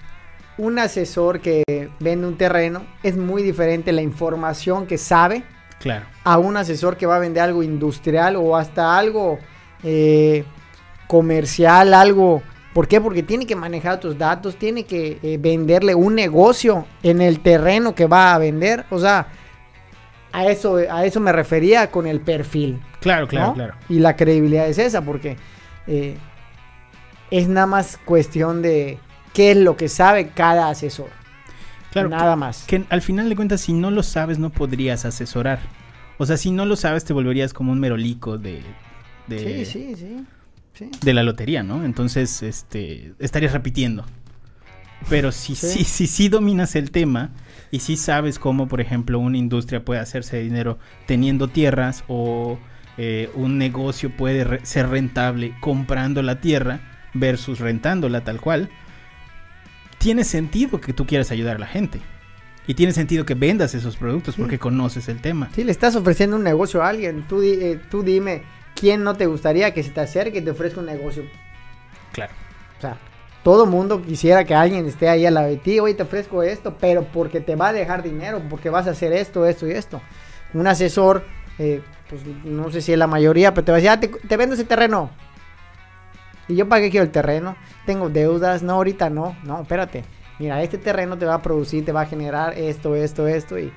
[0.58, 1.64] un asesor que
[2.02, 5.46] vende un terreno es muy diferente la información que sabe
[5.80, 6.08] claro.
[6.26, 9.40] a un asesor que va a vender algo industrial o hasta algo
[9.84, 10.44] eh,
[11.08, 12.44] comercial, algo...
[12.76, 13.00] ¿Por qué?
[13.00, 17.96] Porque tiene que manejar tus datos, tiene que eh, venderle un negocio en el terreno
[17.96, 18.84] que va a vender.
[18.90, 19.28] O sea,
[20.34, 22.82] a eso, a eso me refería con el perfil.
[23.00, 23.76] Claro, claro, claro.
[23.88, 25.38] Y la credibilidad es esa, porque
[25.88, 26.18] eh,
[27.32, 29.00] es nada más cuestión de
[29.32, 31.08] qué es lo que sabe cada asesor.
[31.94, 32.66] Claro, nada más.
[32.68, 35.60] Que al final de cuentas, si no lo sabes, no podrías asesorar.
[36.18, 38.64] O sea, si no lo sabes, te volverías como un merolico de.
[39.28, 40.26] de sí, sí, sí,
[41.02, 41.86] De la lotería, ¿no?
[41.86, 43.14] Entonces, este.
[43.20, 44.06] estarías repitiendo.
[45.10, 47.32] Pero si sí, si, si, dominas el tema
[47.70, 52.58] y si sabes cómo, por ejemplo, una industria puede hacerse dinero teniendo tierras o
[52.98, 56.80] eh, un negocio puede ser rentable comprando la tierra
[57.14, 58.70] versus rentándola tal cual,
[59.98, 62.00] tiene sentido que tú quieras ayudar a la gente.
[62.68, 65.50] Y tiene sentido que vendas esos productos porque conoces el tema.
[65.54, 67.24] Sí, le estás ofreciendo un negocio a alguien.
[67.28, 68.42] Tú, eh, tú dime,
[68.76, 71.24] ¿quién no te gustaría que se te acerque y te ofrezca un negocio?
[72.12, 72.34] Claro.
[72.78, 72.98] O sea,
[73.44, 76.76] todo mundo quisiera que alguien esté ahí a la de ti, oye, te ofrezco esto,
[76.80, 80.02] pero porque te va a dejar dinero, porque vas a hacer esto, esto y esto.
[80.54, 81.26] Un asesor,
[81.58, 84.08] eh, pues no sé si es la mayoría, pero te va a decir, ah, te,
[84.08, 85.10] te vendo ese terreno.
[86.48, 87.56] Y yo pagué quiero el terreno,
[87.86, 90.04] tengo deudas, no, ahorita no, no, espérate
[90.40, 93.72] mira, este terreno te va a producir, te va a generar esto, esto, esto, y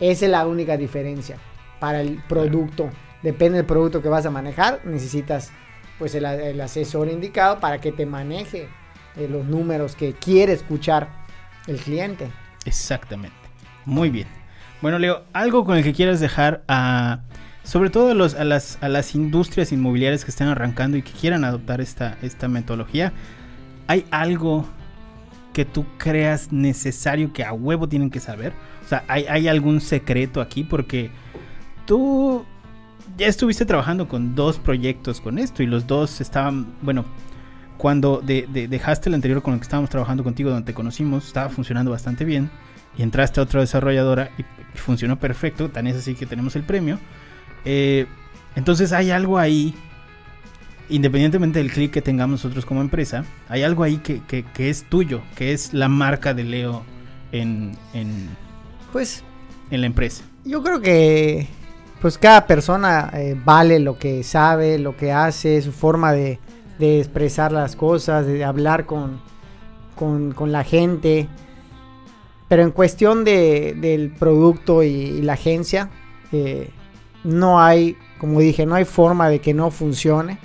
[0.00, 1.36] esa es la única diferencia
[1.80, 2.90] para el producto.
[3.22, 5.50] Depende del producto que vas a manejar, necesitas
[5.98, 8.68] pues el, asesor indicado para que te maneje
[9.16, 11.08] eh, los números que quiere escuchar
[11.66, 12.30] el cliente.
[12.64, 13.36] Exactamente.
[13.84, 14.26] Muy bien.
[14.80, 17.20] Bueno, Leo, algo con el que quieras dejar a,
[17.62, 23.12] sobre todo a, las, industrias inmobiliarias que están arrancando y que quieran adoptar esta metodología.
[23.86, 24.66] ¿Hay algo
[25.52, 28.52] que tú creas necesario que a huevo tienen que saber?
[28.84, 30.64] O sea, ¿hay, algún secreto aquí?
[30.64, 31.10] Porque
[31.86, 32.44] tú
[33.16, 37.04] ya estuviste trabajando con dos proyectos con esto y los dos estaban, bueno,
[37.76, 41.90] cuando dejaste el anterior con el que estábamos trabajando contigo, donde te conocimos, estaba funcionando
[41.90, 42.50] bastante bien
[42.96, 44.44] y entraste a otra desarrolladora y,
[44.78, 46.98] funcionó perfecto, tan es así que tenemos el premio.
[47.64, 48.06] Eh,
[48.56, 49.74] entonces hay algo ahí
[50.88, 54.22] independientemente del clic que tengamos nosotros como empresa, hay algo ahí que,
[54.58, 56.84] es tuyo, que es la marca de Leo
[57.32, 57.72] en,
[58.92, 59.24] pues,
[59.70, 60.24] en la empresa.
[60.44, 61.48] Yo creo que
[62.02, 66.40] pues cada persona eh, vale lo que sabe, lo que hace, su forma de,
[66.80, 69.20] expresar las cosas, de hablar con,
[69.94, 71.28] con, la gente.
[72.48, 75.90] Pero en cuestión de, del producto y, la agencia,
[76.32, 76.70] eh,
[77.22, 80.38] no hay, como dije, no hay forma de que no funcione.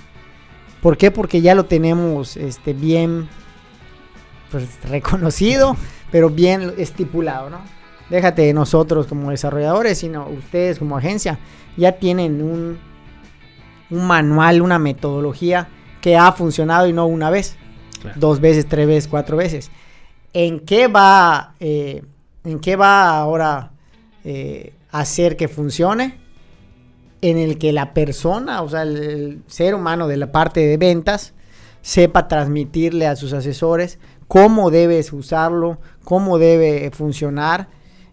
[0.83, 1.09] ¿Por qué?
[1.09, 3.27] Porque ya lo tenemos este, bien
[4.51, 5.75] pues, reconocido,
[6.11, 7.76] pero bien estipulado, ¿no?
[8.09, 11.39] Déjate de nosotros como desarrolladores, sino ustedes como agencia
[11.75, 12.79] ya tienen un,
[13.89, 15.67] un manual, una metodología
[16.01, 17.57] que ha funcionado y no una vez,
[18.15, 19.71] dos veces, tres veces, cuatro veces.
[20.33, 22.03] ¿En qué va, eh,
[22.43, 23.71] en qué va ahora
[24.23, 26.27] eh, hacer que funcione?
[27.21, 31.33] en el que la persona, o sea, el, ser humano de la parte de ventas,
[31.81, 37.69] sepa transmitirle a sus asesores cómo debes usarlo, cómo debe funcionar.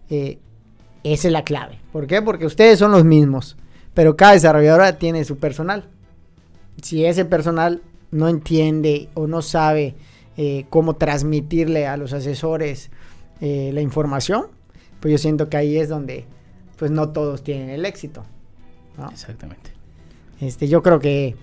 [0.09, 0.39] Eh,
[1.03, 1.79] esa es la clave.
[1.91, 2.21] ¿Por qué?
[2.21, 3.57] Porque ustedes son los mismos,
[3.93, 5.85] pero cada desarrolladora tiene su personal.
[6.81, 7.81] Si ese personal
[8.11, 9.95] no entiende o no sabe
[10.37, 12.89] eh, cómo transmitirle a los asesores
[13.41, 14.47] eh, la información,
[14.99, 16.25] pues yo siento que ahí es donde
[16.77, 18.23] pues no todos tienen el éxito.
[19.11, 19.71] Exactamente.
[20.41, 21.35] Este, yo creo que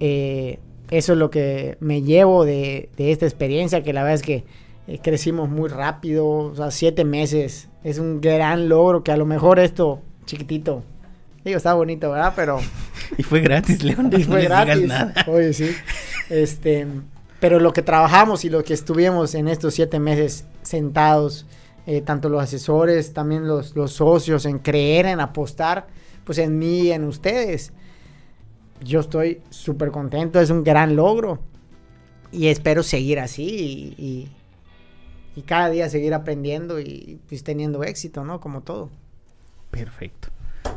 [0.00, 0.58] eh,
[0.90, 4.44] eso es lo que me llevo de, esta experiencia, que la verdad es que
[4.88, 9.26] eh, crecimos muy rápido, o sea, siete meses es un gran logro, que a lo
[9.26, 10.82] mejor esto chiquitito,
[11.44, 12.32] digo, está bonito, ¿verdad?
[12.34, 12.58] Pero...
[13.18, 14.86] y fue gratis, León, y fue gratis.
[14.86, 15.12] Nada.
[15.26, 15.70] Oye, sí.
[16.30, 16.86] Este,
[17.38, 21.44] pero lo que trabajamos y lo que estuvimos en estos siete meses sentados,
[21.86, 25.86] eh, tanto los asesores, también los, los socios, en creer, en apostar,
[26.24, 27.74] pues en mí, en ustedes.
[28.82, 31.40] Yo estoy súper contento, es un gran logro.
[32.32, 34.28] Y espero seguir así y, y,
[35.42, 38.40] cada día seguir aprendiendo y pues teniendo éxito, ¿no?
[38.40, 38.90] Como todo.
[39.70, 40.28] Perfecto.